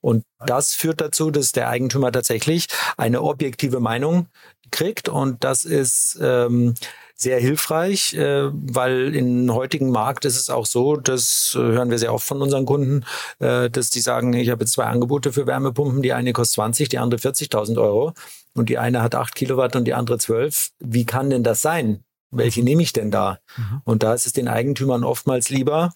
Und 0.00 0.24
das 0.44 0.74
führt 0.74 1.00
dazu, 1.00 1.30
dass 1.30 1.52
der 1.52 1.68
Eigentümer 1.68 2.12
tatsächlich 2.12 2.66
eine 2.96 3.22
objektive 3.22 3.80
Meinung 3.80 4.28
kriegt. 4.70 5.08
Und 5.08 5.42
das 5.44 5.64
ist 5.64 6.18
ähm, 6.22 6.74
sehr 7.14 7.40
hilfreich, 7.40 8.14
äh, 8.14 8.50
weil 8.52 9.14
im 9.14 9.52
heutigen 9.52 9.90
Markt 9.90 10.26
ist 10.26 10.36
es 10.36 10.50
auch 10.50 10.66
so, 10.66 10.96
das 10.96 11.56
äh, 11.58 11.60
hören 11.60 11.90
wir 11.90 11.98
sehr 11.98 12.12
oft 12.12 12.26
von 12.26 12.42
unseren 12.42 12.66
Kunden, 12.66 13.04
äh, 13.38 13.70
dass 13.70 13.88
die 13.90 14.00
sagen, 14.00 14.34
ich 14.34 14.50
habe 14.50 14.66
zwei 14.66 14.84
Angebote 14.84 15.32
für 15.32 15.46
Wärmepumpen, 15.46 16.02
die 16.02 16.12
eine 16.12 16.34
kostet 16.34 16.56
20, 16.56 16.88
die 16.90 16.98
andere 16.98 17.18
40.000 17.18 17.80
Euro 17.80 18.12
und 18.54 18.68
die 18.68 18.76
eine 18.78 19.02
hat 19.02 19.14
8 19.14 19.34
Kilowatt 19.34 19.76
und 19.76 19.84
die 19.84 19.94
andere 19.94 20.18
12. 20.18 20.72
Wie 20.78 21.06
kann 21.06 21.30
denn 21.30 21.42
das 21.42 21.62
sein? 21.62 22.04
Welche 22.30 22.62
nehme 22.62 22.82
ich 22.82 22.92
denn 22.92 23.10
da? 23.10 23.38
Mhm. 23.56 23.80
Und 23.84 24.02
da 24.02 24.12
ist 24.12 24.26
es 24.26 24.32
den 24.34 24.48
Eigentümern 24.48 25.02
oftmals 25.02 25.48
lieber, 25.48 25.92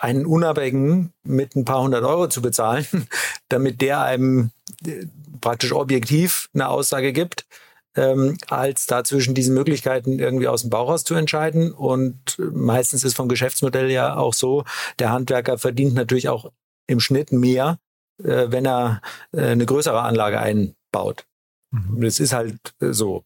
einen 0.00 0.26
Unabhängigen 0.26 1.12
mit 1.22 1.54
ein 1.54 1.64
paar 1.64 1.82
hundert 1.82 2.04
Euro 2.04 2.28
zu 2.28 2.42
bezahlen, 2.42 2.86
damit 3.48 3.80
der 3.80 4.02
einem 4.02 4.50
äh, 4.84 5.06
praktisch 5.40 5.72
objektiv 5.72 6.48
eine 6.54 6.68
Aussage 6.68 7.12
gibt, 7.12 7.46
ähm, 7.96 8.36
als 8.48 8.86
da 8.86 9.04
zwischen 9.04 9.34
diesen 9.34 9.54
Möglichkeiten 9.54 10.18
irgendwie 10.18 10.48
aus 10.48 10.62
dem 10.62 10.70
Bauch 10.70 10.88
raus 10.88 11.04
zu 11.04 11.14
entscheiden. 11.14 11.72
Und 11.72 12.38
meistens 12.38 13.04
ist 13.04 13.14
vom 13.14 13.28
Geschäftsmodell 13.28 13.90
ja 13.90 14.16
auch 14.16 14.34
so, 14.34 14.64
der 14.98 15.10
Handwerker 15.10 15.58
verdient 15.58 15.94
natürlich 15.94 16.28
auch 16.28 16.50
im 16.86 17.00
Schnitt 17.00 17.32
mehr, 17.32 17.78
äh, 18.22 18.46
wenn 18.48 18.66
er 18.66 19.00
äh, 19.32 19.48
eine 19.48 19.66
größere 19.66 20.00
Anlage 20.00 20.40
einbaut. 20.40 21.26
Mhm. 21.72 22.00
Das 22.00 22.20
ist 22.20 22.32
halt 22.32 22.58
äh, 22.80 22.92
so. 22.92 23.24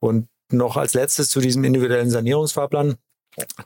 Und 0.00 0.28
noch 0.50 0.76
als 0.76 0.94
letztes 0.94 1.28
zu 1.30 1.40
diesem 1.40 1.64
individuellen 1.64 2.10
Sanierungsfahrplan. 2.10 2.96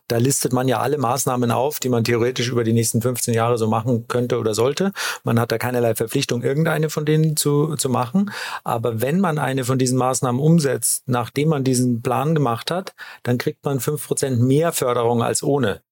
Da 0.07 0.17
listet 0.17 0.53
man 0.53 0.69
ja 0.69 0.81
alle 0.81 0.99
Maßnahmen 0.99 1.51
auf, 1.51 1.81
die 1.81 1.89
man 1.89 2.05
theoretisch 2.05 2.49
über 2.49 2.65
die 2.65 2.73
nächsten 2.73 3.03
15 3.03 3.35
Jahre 3.35 3.59
so 3.59 3.67
machen 3.67 4.09
könnte 4.09 4.39
oder 4.39 4.55
sollte. 4.55 4.93
Man 5.25 5.39
hat 5.39 5.53
da 5.53 5.59
keinerlei 5.59 5.95
Verpflichtung, 5.95 6.43
irgendeine 6.43 6.91
von 6.91 7.05
denen 7.05 7.37
zu, 7.37 7.77
zu 7.77 7.89
machen. 7.89 8.31
Aber 8.65 9.01
wenn 9.01 9.21
man 9.21 9.39
eine 9.39 9.65
von 9.65 9.79
diesen 9.79 9.99
Maßnahmen 9.99 10.41
umsetzt, 10.41 11.05
nachdem 11.07 11.51
man 11.51 11.65
diesen 11.65 12.03
Plan 12.03 12.35
gemacht 12.35 12.71
hat, 12.71 12.95
dann 13.23 13.39
kriegt 13.39 13.65
man 13.65 13.79
5% 13.79 14.37
mehr 14.37 14.73
Förderung 14.73 15.23
als 15.23 15.43
ohne. 15.43 15.83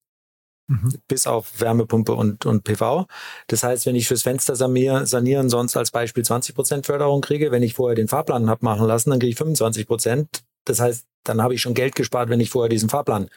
Mhm. 0.67 0.95
Bis 1.07 1.27
auf 1.27 1.61
Wärmepumpe 1.61 2.13
und, 2.13 2.45
und 2.45 2.63
PV. 2.63 3.05
Das 3.47 3.63
heißt, 3.63 3.85
wenn 3.85 3.95
ich 3.95 4.07
fürs 4.07 4.23
Fenster 4.23 4.55
sanieren, 4.55 5.05
sanieren 5.05 5.49
sonst 5.49 5.77
als 5.77 5.91
Beispiel 5.91 6.23
20% 6.23 6.85
Förderung 6.85 7.21
kriege, 7.21 7.51
wenn 7.51 7.63
ich 7.63 7.73
vorher 7.73 7.95
den 7.95 8.09
Fahrplan 8.09 8.49
habe 8.49 8.65
machen 8.65 8.85
lassen, 8.85 9.11
dann 9.11 9.19
kriege 9.19 9.31
ich 9.31 9.39
25%. 9.39 10.27
Das 10.65 10.81
heißt, 10.81 11.05
dann 11.23 11.41
habe 11.41 11.53
ich 11.53 11.61
schon 11.61 11.73
Geld 11.73 11.95
gespart, 11.95 12.29
wenn 12.29 12.41
ich 12.41 12.49
vorher 12.49 12.69
diesen 12.69 12.89
Fahrplan 12.89 13.29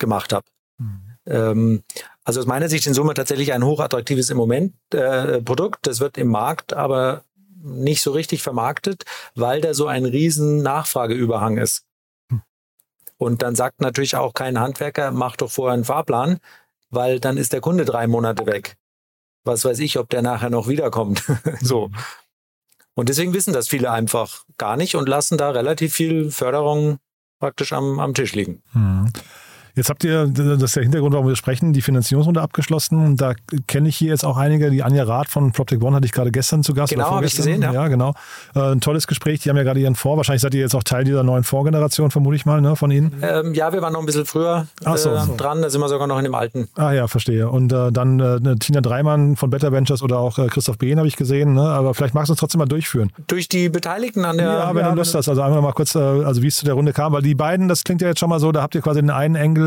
gemacht 0.00 0.32
habe. 0.32 0.46
Mhm. 0.78 1.10
Ähm, 1.26 1.82
also 2.24 2.40
aus 2.40 2.46
meiner 2.46 2.68
Sicht 2.68 2.86
in 2.86 2.94
Summe 2.94 3.14
tatsächlich 3.14 3.52
ein 3.52 3.64
hochattraktives 3.64 4.30
im 4.30 4.36
Moment 4.36 4.74
äh, 4.92 5.40
Produkt. 5.40 5.86
Das 5.86 6.00
wird 6.00 6.18
im 6.18 6.28
Markt 6.28 6.72
aber 6.72 7.24
nicht 7.62 8.02
so 8.02 8.12
richtig 8.12 8.42
vermarktet, 8.42 9.04
weil 9.34 9.60
da 9.60 9.74
so 9.74 9.86
ein 9.86 10.04
riesen 10.04 10.62
Nachfrageüberhang 10.62 11.58
ist. 11.58 11.84
Hm. 12.30 12.42
Und 13.18 13.42
dann 13.42 13.54
sagt 13.54 13.80
natürlich 13.80 14.16
auch 14.16 14.34
kein 14.34 14.58
Handwerker, 14.58 15.12
mach 15.12 15.36
doch 15.36 15.50
vorher 15.50 15.74
einen 15.74 15.84
Fahrplan, 15.84 16.38
weil 16.90 17.20
dann 17.20 17.36
ist 17.36 17.52
der 17.52 17.60
Kunde 17.60 17.84
drei 17.84 18.06
Monate 18.06 18.46
weg. 18.46 18.76
Was 19.44 19.64
weiß 19.64 19.78
ich, 19.78 19.98
ob 19.98 20.08
der 20.08 20.22
nachher 20.22 20.50
noch 20.50 20.68
wiederkommt. 20.68 21.24
so. 21.60 21.86
Hm. 21.86 21.94
Und 22.94 23.08
deswegen 23.08 23.32
wissen 23.32 23.52
das 23.52 23.68
viele 23.68 23.90
einfach 23.90 24.44
gar 24.58 24.76
nicht 24.76 24.94
und 24.94 25.08
lassen 25.08 25.38
da 25.38 25.50
relativ 25.50 25.94
viel 25.94 26.30
Förderung 26.30 26.98
praktisch 27.38 27.72
am, 27.72 27.98
am 27.98 28.14
Tisch 28.14 28.34
liegen. 28.34 28.62
Mhm. 28.72 29.10
Jetzt 29.74 29.88
habt 29.88 30.04
ihr, 30.04 30.26
das 30.26 30.62
ist 30.62 30.76
der 30.76 30.82
Hintergrund, 30.82 31.14
warum 31.14 31.28
wir 31.28 31.36
sprechen, 31.36 31.72
die 31.72 31.82
Finanzierungsrunde 31.82 32.40
abgeschlossen. 32.40 33.16
Da 33.16 33.34
kenne 33.66 33.88
ich 33.88 33.96
hier 33.96 34.08
jetzt 34.08 34.24
auch 34.24 34.36
einige. 34.36 34.70
Die 34.70 34.82
Anja 34.82 35.04
Rath 35.04 35.28
von 35.28 35.52
PropTech 35.52 35.80
One 35.82 35.96
hatte 35.96 36.06
ich 36.06 36.12
gerade 36.12 36.30
gestern 36.30 36.62
zu 36.62 36.74
Gast. 36.74 36.92
Genau, 36.92 37.10
habe 37.10 37.26
ich 37.26 37.36
gesehen. 37.36 37.62
Ja, 37.62 37.72
ja 37.72 37.88
genau. 37.88 38.14
Äh, 38.54 38.72
ein 38.72 38.80
tolles 38.80 39.06
Gespräch. 39.06 39.40
Die 39.40 39.50
haben 39.50 39.56
ja 39.56 39.62
gerade 39.62 39.80
ihren 39.80 39.94
Fonds. 39.94 40.18
Wahrscheinlich 40.18 40.42
seid 40.42 40.54
ihr 40.54 40.60
jetzt 40.60 40.74
auch 40.74 40.82
Teil 40.82 41.04
dieser 41.04 41.22
neuen 41.22 41.44
Fondsgeneration, 41.44 42.10
vermute 42.10 42.36
ich 42.36 42.46
mal, 42.46 42.60
ne, 42.60 42.76
von 42.76 42.90
Ihnen. 42.90 43.12
Ähm, 43.22 43.54
ja, 43.54 43.72
wir 43.72 43.82
waren 43.82 43.92
noch 43.92 44.00
ein 44.00 44.06
bisschen 44.06 44.26
früher 44.26 44.66
äh, 44.84 44.96
so. 44.96 45.10
dran. 45.36 45.62
Da 45.62 45.70
sind 45.70 45.80
wir 45.80 45.88
sogar 45.88 46.06
noch 46.06 46.18
in 46.18 46.24
dem 46.24 46.34
alten. 46.34 46.68
Ah 46.76 46.92
ja, 46.92 47.08
verstehe. 47.08 47.48
Und 47.48 47.72
äh, 47.72 47.92
dann 47.92 48.20
äh, 48.20 48.56
Tina 48.56 48.80
Dreimann 48.80 49.36
von 49.36 49.50
Better 49.50 49.72
Ventures 49.72 50.02
oder 50.02 50.18
auch 50.18 50.38
äh, 50.38 50.48
Christoph 50.48 50.78
Behn 50.78 50.98
habe 50.98 51.08
ich 51.08 51.16
gesehen. 51.16 51.54
Ne? 51.54 51.62
Aber 51.62 51.94
vielleicht 51.94 52.14
magst 52.14 52.28
du 52.28 52.32
uns 52.32 52.40
trotzdem 52.40 52.58
mal 52.58 52.66
durchführen. 52.66 53.12
Durch 53.26 53.48
die 53.48 53.68
Beteiligten 53.68 54.24
an 54.24 54.38
der. 54.38 54.46
Ja, 54.46 54.74
wenn 54.74 54.82
ja, 54.82 54.90
du 54.90 54.96
Lust 54.96 55.14
hast. 55.14 55.28
Also 55.28 55.42
einmal 55.42 55.62
mal 55.62 55.72
kurz, 55.72 55.94
also 55.96 56.42
wie 56.42 56.48
es 56.48 56.56
zu 56.56 56.64
der 56.64 56.74
Runde 56.74 56.92
kam. 56.92 57.12
Weil 57.12 57.22
die 57.22 57.34
beiden, 57.34 57.68
das 57.68 57.84
klingt 57.84 58.02
ja 58.02 58.08
jetzt 58.08 58.20
schon 58.20 58.28
mal 58.28 58.40
so, 58.40 58.52
da 58.52 58.62
habt 58.62 58.74
ihr 58.74 58.80
quasi 58.80 59.00
den 59.00 59.10
einen 59.10 59.36
Engel 59.36 59.59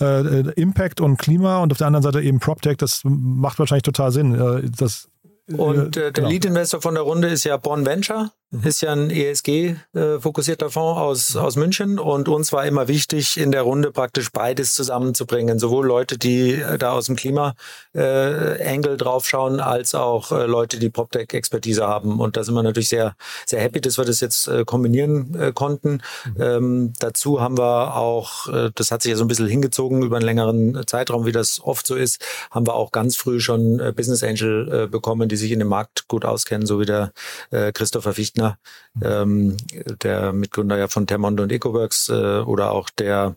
äh, 0.00 0.50
Impact 0.52 1.00
und 1.00 1.16
Klima 1.16 1.58
und 1.62 1.72
auf 1.72 1.78
der 1.78 1.86
anderen 1.86 2.02
Seite 2.02 2.20
eben 2.20 2.40
PropTech. 2.40 2.76
Das 2.76 3.02
macht 3.04 3.58
wahrscheinlich 3.58 3.82
total 3.82 4.12
Sinn. 4.12 4.34
Äh, 4.34 4.70
das, 4.76 5.08
und 5.52 5.78
äh, 5.78 5.90
der 5.90 6.12
genau. 6.12 6.28
Lead-Investor 6.28 6.80
von 6.80 6.94
der 6.94 7.02
Runde 7.02 7.28
ist 7.28 7.44
ja 7.44 7.56
Bonn 7.56 7.84
Venture. 7.84 8.30
Ist 8.62 8.82
ja 8.82 8.92
ein 8.92 9.10
ESG-fokussierter 9.10 10.70
Fonds 10.70 11.00
aus, 11.00 11.36
aus 11.36 11.56
München 11.56 11.98
und 11.98 12.28
uns 12.28 12.52
war 12.52 12.64
immer 12.64 12.86
wichtig, 12.86 13.36
in 13.36 13.50
der 13.50 13.62
Runde 13.62 13.90
praktisch 13.90 14.30
beides 14.30 14.74
zusammenzubringen. 14.74 15.58
Sowohl 15.58 15.86
Leute, 15.86 16.18
die 16.18 16.52
äh, 16.52 16.78
da 16.78 16.92
aus 16.92 17.06
dem 17.06 17.16
Klima-Angle 17.16 18.92
äh, 18.92 18.96
draufschauen, 18.96 19.58
als 19.58 19.94
auch 19.94 20.30
äh, 20.30 20.46
Leute, 20.46 20.78
die 20.78 20.88
PropTech-Expertise 20.88 21.86
haben. 21.86 22.20
Und 22.20 22.36
da 22.36 22.44
sind 22.44 22.54
wir 22.54 22.62
natürlich 22.62 22.90
sehr, 22.90 23.16
sehr 23.44 23.60
happy, 23.60 23.80
dass 23.80 23.98
wir 23.98 24.04
das 24.04 24.20
jetzt 24.20 24.48
kombinieren 24.66 25.52
konnten. 25.54 26.02
Mhm. 26.24 26.42
Ähm, 26.42 26.92
dazu 27.00 27.40
haben 27.40 27.58
wir 27.58 27.96
auch, 27.96 28.48
das 28.74 28.90
hat 28.90 29.02
sich 29.02 29.10
ja 29.10 29.16
so 29.16 29.24
ein 29.24 29.28
bisschen 29.28 29.48
hingezogen 29.48 30.02
über 30.02 30.16
einen 30.16 30.26
längeren 30.26 30.86
Zeitraum, 30.86 31.26
wie 31.26 31.32
das 31.32 31.60
oft 31.62 31.86
so 31.86 31.94
ist, 31.94 32.24
haben 32.50 32.66
wir 32.66 32.74
auch 32.74 32.92
ganz 32.92 33.16
früh 33.16 33.40
schon 33.40 33.78
Business 33.96 34.22
Angel 34.22 34.88
bekommen, 34.88 35.28
die 35.28 35.36
sich 35.36 35.50
in 35.50 35.58
dem 35.58 35.68
Markt 35.68 36.08
gut 36.08 36.24
auskennen, 36.24 36.66
so 36.66 36.78
wie 36.80 36.86
der 36.86 37.12
Christopher 37.50 38.12
Fichtner 38.12 38.43
Partner, 38.44 38.58
ähm, 39.02 39.56
der 40.02 40.32
Mitgründer 40.32 40.76
ja 40.76 40.88
von 40.88 41.06
Termondo 41.06 41.42
und 41.42 41.52
EcoWorks 41.52 42.08
äh, 42.10 42.40
oder 42.40 42.72
auch 42.72 42.90
der 42.90 43.36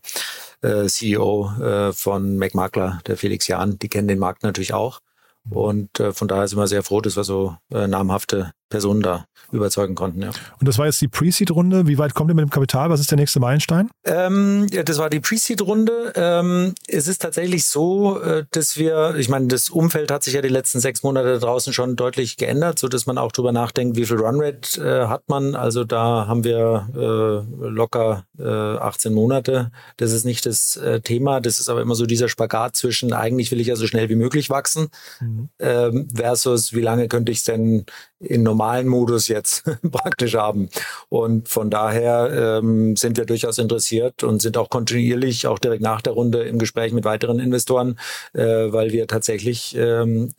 äh, 0.61 0.85
CEO 0.87 1.51
äh, 1.59 1.93
von 1.93 2.37
McMakler, 2.37 2.99
der 3.07 3.17
Felix 3.17 3.47
Jahn, 3.47 3.79
die 3.79 3.89
kennen 3.89 4.07
den 4.07 4.19
Markt 4.19 4.43
natürlich 4.43 4.73
auch. 4.73 5.01
Und 5.49 5.99
äh, 5.99 6.11
von 6.11 6.27
daher 6.27 6.47
sind 6.47 6.59
wir 6.59 6.67
sehr 6.67 6.83
froh, 6.83 7.01
dass 7.01 7.15
wir 7.15 7.23
so 7.23 7.55
äh, 7.71 7.87
namhafte 7.87 8.51
Personen 8.69 9.01
da 9.01 9.25
überzeugen 9.51 9.95
konnten. 9.95 10.21
Ja. 10.21 10.29
Und 10.59 10.67
das 10.67 10.77
war 10.77 10.85
jetzt 10.85 10.99
die 11.01 11.07
Pre-Seed-Runde. 11.07 11.87
Wie 11.87 11.97
weit 11.97 12.13
kommt 12.13 12.29
ihr 12.31 12.35
mit 12.35 12.43
dem 12.43 12.49
Kapital? 12.49 12.89
Was 12.89 12.99
ist 12.99 13.11
der 13.11 13.17
nächste 13.17 13.39
Meilenstein? 13.39 13.89
Ähm, 14.03 14.67
das 14.85 14.97
war 14.97 15.09
die 15.09 15.19
Pre-Seed-Runde. 15.19 16.13
Ähm, 16.15 16.75
es 16.87 17.07
ist 17.07 17.21
tatsächlich 17.21 17.65
so, 17.65 18.21
äh, 18.21 18.45
dass 18.51 18.77
wir, 18.77 19.15
ich 19.17 19.29
meine, 19.29 19.47
das 19.47 19.69
Umfeld 19.69 20.11
hat 20.11 20.23
sich 20.23 20.33
ja 20.33 20.41
die 20.41 20.49
letzten 20.49 20.79
sechs 20.79 21.03
Monate 21.03 21.39
draußen 21.39 21.71
schon 21.73 21.95
deutlich 21.95 22.37
geändert, 22.37 22.79
so 22.79 22.87
dass 22.87 23.05
man 23.05 23.17
auch 23.17 23.31
drüber 23.31 23.51
nachdenkt, 23.51 23.95
wie 23.95 24.05
viel 24.05 24.17
Runrate 24.17 24.81
äh, 24.81 25.07
hat 25.07 25.23
man. 25.27 25.55
Also 25.55 25.83
da 25.83 26.27
haben 26.27 26.43
wir 26.43 26.89
äh, 26.93 27.67
locker 27.69 28.23
18 28.43 29.13
Monate. 29.13 29.71
Das 29.97 30.11
ist 30.11 30.25
nicht 30.25 30.45
das 30.45 30.75
äh, 30.75 31.01
Thema. 31.01 31.39
Das 31.41 31.59
ist 31.59 31.69
aber 31.69 31.81
immer 31.81 31.95
so 31.95 32.05
dieser 32.05 32.29
Spagat 32.29 32.75
zwischen, 32.75 33.13
eigentlich 33.13 33.51
will 33.51 33.59
ich 33.59 33.67
ja 33.67 33.75
so 33.75 33.87
schnell 33.87 34.09
wie 34.09 34.15
möglich 34.15 34.49
wachsen, 34.49 34.89
mhm. 35.19 35.49
ähm, 35.59 36.07
versus 36.13 36.73
wie 36.73 36.81
lange 36.81 37.07
könnte 37.07 37.31
ich 37.31 37.39
es 37.39 37.43
denn 37.43 37.85
in 38.19 38.43
normalen 38.43 38.87
Modus 38.87 39.27
jetzt 39.27 39.63
praktisch 39.91 40.35
haben. 40.35 40.69
Und 41.09 41.49
von 41.49 41.69
daher 41.69 42.59
ähm, 42.59 42.95
sind 42.95 43.17
wir 43.17 43.25
durchaus 43.25 43.57
interessiert 43.57 44.23
und 44.23 44.41
sind 44.41 44.57
auch 44.57 44.69
kontinuierlich, 44.69 45.47
auch 45.47 45.59
direkt 45.59 45.81
nach 45.81 46.01
der 46.01 46.13
Runde 46.13 46.43
im 46.43 46.59
Gespräch 46.59 46.93
mit 46.93 47.05
weiteren 47.05 47.39
Investoren, 47.39 47.99
äh, 48.33 48.43
weil 48.43 48.91
wir 48.91 49.07
tatsächlich 49.07 49.75
ähm, 49.77 50.33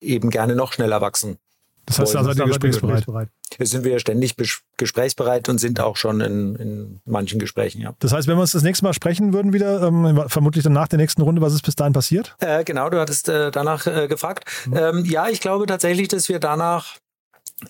eben 0.00 0.30
gerne 0.30 0.54
noch 0.54 0.72
schneller 0.72 1.00
wachsen. 1.00 1.38
Das 1.86 1.98
heißt, 1.98 2.16
also 2.16 2.32
seid 2.32 2.38
ihr 2.38 2.46
gesprächsbereit? 2.46 3.28
Sind 3.58 3.84
wir 3.84 3.98
ständig 3.98 4.36
gesprächsbereit 4.76 5.48
und 5.48 5.58
sind 5.58 5.80
auch 5.80 5.96
schon 5.96 6.20
in, 6.20 6.56
in, 6.56 7.00
manchen 7.04 7.38
Gesprächen, 7.38 7.80
ja. 7.80 7.94
Das 7.98 8.12
heißt, 8.12 8.28
wenn 8.28 8.36
wir 8.36 8.42
uns 8.42 8.52
das 8.52 8.62
nächste 8.62 8.84
Mal 8.84 8.94
sprechen 8.94 9.32
würden 9.32 9.52
wieder, 9.52 9.82
ähm, 9.82 10.24
vermutlich 10.28 10.64
dann 10.64 10.72
nach 10.72 10.88
der 10.88 10.98
nächsten 10.98 11.22
Runde, 11.22 11.42
was 11.42 11.54
ist 11.54 11.62
bis 11.62 11.74
dahin 11.74 11.92
passiert? 11.92 12.36
Äh, 12.40 12.64
genau, 12.64 12.90
du 12.90 13.00
hattest 13.00 13.28
äh, 13.28 13.50
danach 13.50 13.86
äh, 13.86 14.08
gefragt. 14.08 14.44
Mhm. 14.66 14.76
Ähm, 14.76 15.04
ja, 15.04 15.28
ich 15.28 15.40
glaube 15.40 15.66
tatsächlich, 15.66 16.08
dass 16.08 16.28
wir 16.28 16.38
danach 16.38 16.96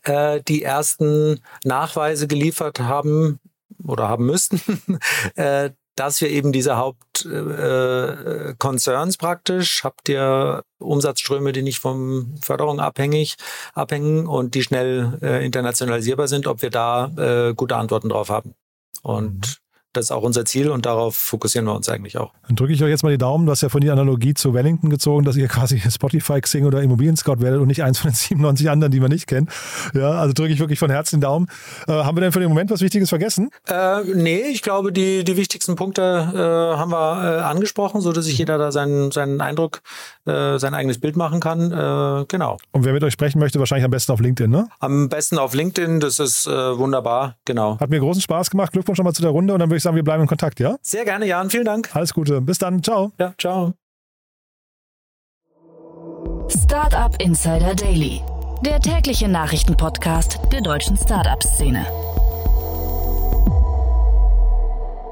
äh, 0.05 0.41
die 0.47 0.63
ersten 0.63 1.41
Nachweise 1.65 2.27
geliefert 2.27 2.81
haben 2.81 3.39
oder 3.85 4.09
haben 4.09 4.27
müssten, 4.27 4.61
äh, 5.93 5.97
dass 5.97 6.21
wir 6.21 6.31
eben 6.31 6.53
diese 6.53 6.77
Hauptconcerns 6.77 9.15
äh, 9.15 9.19
praktisch, 9.19 9.85
habt 9.85 10.09
ihr 10.09 10.65
Umsatzströme, 10.79 11.53
die 11.53 11.63
nicht 11.63 11.79
von 11.79 12.35
Förderung 12.43 12.81
abhängig 12.81 13.37
abhängen 13.75 14.27
und 14.27 14.55
die 14.55 14.63
schnell 14.63 15.19
äh, 15.23 15.45
internationalisierbar 15.45 16.29
sind, 16.29 16.47
ob 16.47 16.63
wir 16.63 16.71
da 16.71 17.11
äh, 17.17 17.55
gute 17.55 17.77
Antworten 17.77 18.09
drauf 18.09 18.31
haben. 18.31 18.55
Und 19.03 19.35
mhm. 19.35 19.62
Das 19.93 20.07
ist 20.07 20.11
auch 20.11 20.23
unser 20.23 20.45
Ziel 20.45 20.71
und 20.71 20.87
darauf 20.87 21.17
fokussieren 21.17 21.67
wir 21.67 21.75
uns 21.75 21.89
eigentlich 21.89 22.17
auch. 22.17 22.33
Dann 22.47 22.57
drücke 22.57 22.73
ich 22.73 22.83
euch 22.83 22.91
jetzt 22.91 23.03
mal 23.03 23.11
die 23.11 23.19
Daumen. 23.19 23.47
Du 23.47 23.53
hast 23.53 23.61
ja 23.61 23.69
von 23.69 23.81
die 23.81 23.91
Analogie 23.91 24.35
zu 24.35 24.55
Wellington 24.55 24.91
gezogen, 24.91 25.25
dass 25.25 25.37
ihr 25.37 25.49
quasi 25.49 25.81
Spotify, 25.91 26.41
Xing 26.41 26.65
oder 26.65 26.83
Immobilien 26.83 27.17
Scout 27.17 27.41
werdet 27.41 27.61
und 27.61 27.69
nicht 27.69 27.83
eins 27.83 27.99
von 27.99 28.11
den 28.11 28.15
97 28.17 28.71
anderen, 28.71 28.91
die 28.91 29.01
wir 29.03 29.09
nicht 29.09 29.27
kennen. 29.27 29.49
Ja, 29.95 30.13
also 30.13 30.33
drücke 30.33 30.53
ich 30.53 30.61
wirklich 30.61 30.79
von 30.79 30.91
Herzen 30.91 31.17
den 31.17 31.23
Daumen. 31.23 31.49
Äh, 31.87 31.93
haben 31.93 32.17
wir 32.17 32.23
denn 32.23 32.33
für 32.33 32.41
den 32.41 32.49
Moment 32.49 32.71
was 32.71 32.81
Wichtiges 32.81 33.09
vergessen? 33.09 33.51
Äh, 33.69 34.03
nee, 34.15 34.43
ich 34.43 34.63
glaube, 34.63 34.93
die, 34.93 35.25
die 35.25 35.37
wichtigsten 35.37 35.77
Punkte 35.77 36.03
äh, 36.03 36.79
haben 36.79 36.91
wir 36.91 37.39
äh, 37.39 37.43
angesprochen, 37.43 38.01
so 38.01 38.13
dass 38.13 38.25
sich 38.25 38.39
jeder 38.39 38.59
da 38.59 38.73
seinen, 38.73 39.11
seinen 39.13 39.41
Eindruck, 39.41 39.83
äh, 40.25 40.59
sein 40.59 40.75
eigenes 40.75 41.01
Bild 41.01 41.17
machen 41.17 41.41
kann. 41.41 41.71
Äh, 41.71 42.25
genau. 42.29 42.57
Und 42.73 42.85
wer 42.85 42.93
mit 42.93 43.05
euch 43.05 43.13
sprechen 43.13 43.39
möchte, 43.39 43.59
wahrscheinlich 43.59 43.85
am 43.85 43.91
besten 43.91 44.13
auf 44.13 44.21
LinkedIn, 44.21 44.51
ne? 44.51 44.69
Am 44.81 45.09
besten 45.09 45.39
auf 45.39 45.55
LinkedIn, 45.55 46.01
das 46.01 46.19
ist 46.19 46.47
äh, 46.47 46.79
wunderbar, 46.79 47.37
genau. 47.45 47.79
Hat 47.79 47.91
mir 47.91 48.01
großen 48.01 48.23
Spaß 48.23 48.51
gemacht. 48.51 48.73
Glückwunsch 48.73 48.97
schon 48.97 49.05
mal 49.05 49.13
zu 49.13 49.23
der 49.23 49.31
Runde 49.31 49.53
und 49.53 49.61
dann 49.61 49.69
würde 49.69 49.77
ich 49.77 49.82
sagen, 49.83 49.97
wir 49.97 50.05
bleiben 50.05 50.23
in 50.23 50.29
Kontakt, 50.29 50.61
ja? 50.61 50.77
Sehr 50.83 51.05
gerne, 51.05 51.27
Jan. 51.27 51.51
Vielen 51.51 51.65
Dank. 51.65 51.95
Alles 51.95 52.15
Gute. 52.15 52.41
Bis 52.41 52.59
dann. 52.59 52.83
Ciao. 52.83 53.13
Ja, 53.19 53.35
ciao. 53.39 53.75
Startup 56.49 57.15
Insider 57.21 57.75
Daily, 57.75 58.21
der 58.65 58.81
tägliche 58.81 59.29
Nachrichtenpodcast 59.29 60.39
der 60.53 60.61
deutschen 60.61 60.97
Startup-Szene. 60.97 61.87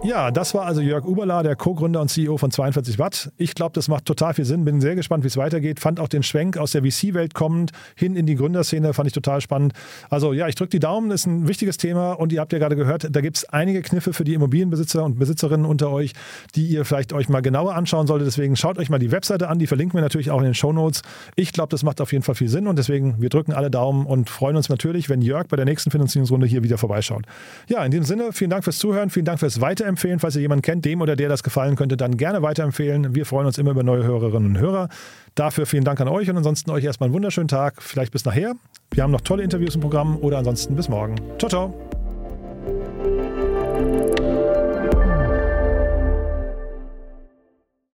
Ja, 0.02 0.30
das 0.30 0.54
war 0.54 0.64
also 0.64 0.80
Jörg 0.80 1.04
Uberla, 1.04 1.42
der 1.42 1.56
Co-Gründer 1.56 2.00
und 2.00 2.08
CEO 2.08 2.38
von 2.38 2.50
42 2.50 2.98
Watt. 2.98 3.32
Ich 3.36 3.54
glaube, 3.54 3.72
das 3.74 3.86
macht 3.88 4.06
total 4.06 4.32
viel 4.32 4.46
Sinn. 4.46 4.64
Bin 4.64 4.80
sehr 4.80 4.94
gespannt, 4.94 5.24
wie 5.24 5.28
es 5.28 5.36
weitergeht. 5.36 5.78
Fand 5.78 6.00
auch 6.00 6.08
den 6.08 6.22
Schwenk 6.22 6.56
aus 6.56 6.72
der 6.72 6.82
VC-Welt 6.82 7.34
kommend 7.34 7.72
hin 7.96 8.16
in 8.16 8.24
die 8.24 8.34
Gründerszene, 8.34 8.94
fand 8.94 9.08
ich 9.08 9.12
total 9.12 9.42
spannend. 9.42 9.74
Also 10.08 10.32
ja, 10.32 10.48
ich 10.48 10.54
drücke 10.54 10.70
die 10.70 10.78
Daumen, 10.78 11.10
ist 11.10 11.26
ein 11.26 11.48
wichtiges 11.48 11.76
Thema 11.76 12.12
und 12.12 12.32
ihr 12.32 12.40
habt 12.40 12.50
ja 12.54 12.58
gerade 12.58 12.76
gehört, 12.76 13.08
da 13.14 13.20
gibt 13.20 13.36
es 13.36 13.44
einige 13.50 13.82
Kniffe 13.82 14.14
für 14.14 14.24
die 14.24 14.32
Immobilienbesitzer 14.32 15.04
und 15.04 15.18
Besitzerinnen 15.18 15.66
unter 15.66 15.90
euch, 15.90 16.14
die 16.54 16.66
ihr 16.66 16.86
vielleicht 16.86 17.12
euch 17.12 17.28
mal 17.28 17.42
genauer 17.42 17.74
anschauen 17.74 18.06
solltet. 18.06 18.26
Deswegen 18.26 18.56
schaut 18.56 18.78
euch 18.78 18.88
mal 18.88 18.98
die 18.98 19.12
Webseite 19.12 19.48
an, 19.48 19.58
die 19.58 19.66
verlinken 19.66 19.98
wir 19.98 20.02
natürlich 20.02 20.30
auch 20.30 20.38
in 20.38 20.44
den 20.44 20.54
Show 20.54 20.72
Notes. 20.72 21.02
Ich 21.36 21.52
glaube, 21.52 21.68
das 21.68 21.82
macht 21.82 22.00
auf 22.00 22.10
jeden 22.12 22.24
Fall 22.24 22.36
viel 22.36 22.48
Sinn 22.48 22.68
und 22.68 22.78
deswegen, 22.78 23.20
wir 23.20 23.28
drücken 23.28 23.52
alle 23.52 23.70
Daumen 23.70 24.06
und 24.06 24.30
freuen 24.30 24.56
uns 24.56 24.70
natürlich, 24.70 25.10
wenn 25.10 25.20
Jörg 25.20 25.48
bei 25.48 25.56
der 25.56 25.66
nächsten 25.66 25.90
Finanzierungsrunde 25.90 26.46
hier 26.46 26.62
wieder 26.62 26.78
vorbeischaut. 26.78 27.26
Ja, 27.68 27.84
in 27.84 27.90
diesem 27.90 28.06
Sinne, 28.06 28.32
vielen 28.32 28.48
Dank 28.48 28.64
fürs 28.64 28.78
Zuhören, 28.78 29.10
vielen 29.10 29.26
Dank 29.26 29.40
fürs 29.40 29.60
Weiterempfehlen 29.60 29.89
weiterempfehlen. 29.90 30.18
Falls 30.18 30.36
ihr 30.36 30.42
jemanden 30.42 30.62
kennt, 30.62 30.84
dem 30.84 31.00
oder 31.00 31.16
der 31.16 31.28
das 31.28 31.42
gefallen 31.42 31.76
könnte, 31.76 31.96
dann 31.96 32.16
gerne 32.16 32.42
weiterempfehlen. 32.42 33.14
Wir 33.14 33.26
freuen 33.26 33.46
uns 33.46 33.58
immer 33.58 33.72
über 33.72 33.82
neue 33.82 34.04
Hörerinnen 34.04 34.56
und 34.56 34.58
Hörer. 34.58 34.88
Dafür 35.34 35.66
vielen 35.66 35.84
Dank 35.84 36.00
an 36.00 36.08
euch 36.08 36.28
und 36.30 36.36
ansonsten 36.36 36.70
euch 36.70 36.84
erstmal 36.84 37.08
einen 37.08 37.14
wunderschönen 37.14 37.48
Tag. 37.48 37.82
Vielleicht 37.82 38.12
bis 38.12 38.24
nachher. 38.24 38.54
Wir 38.92 39.02
haben 39.02 39.12
noch 39.12 39.20
tolle 39.20 39.42
Interviews 39.42 39.74
im 39.74 39.80
Programm 39.80 40.16
oder 40.18 40.38
ansonsten 40.38 40.74
bis 40.76 40.88
morgen. 40.88 41.16
Ciao, 41.38 41.48
ciao. 41.48 41.89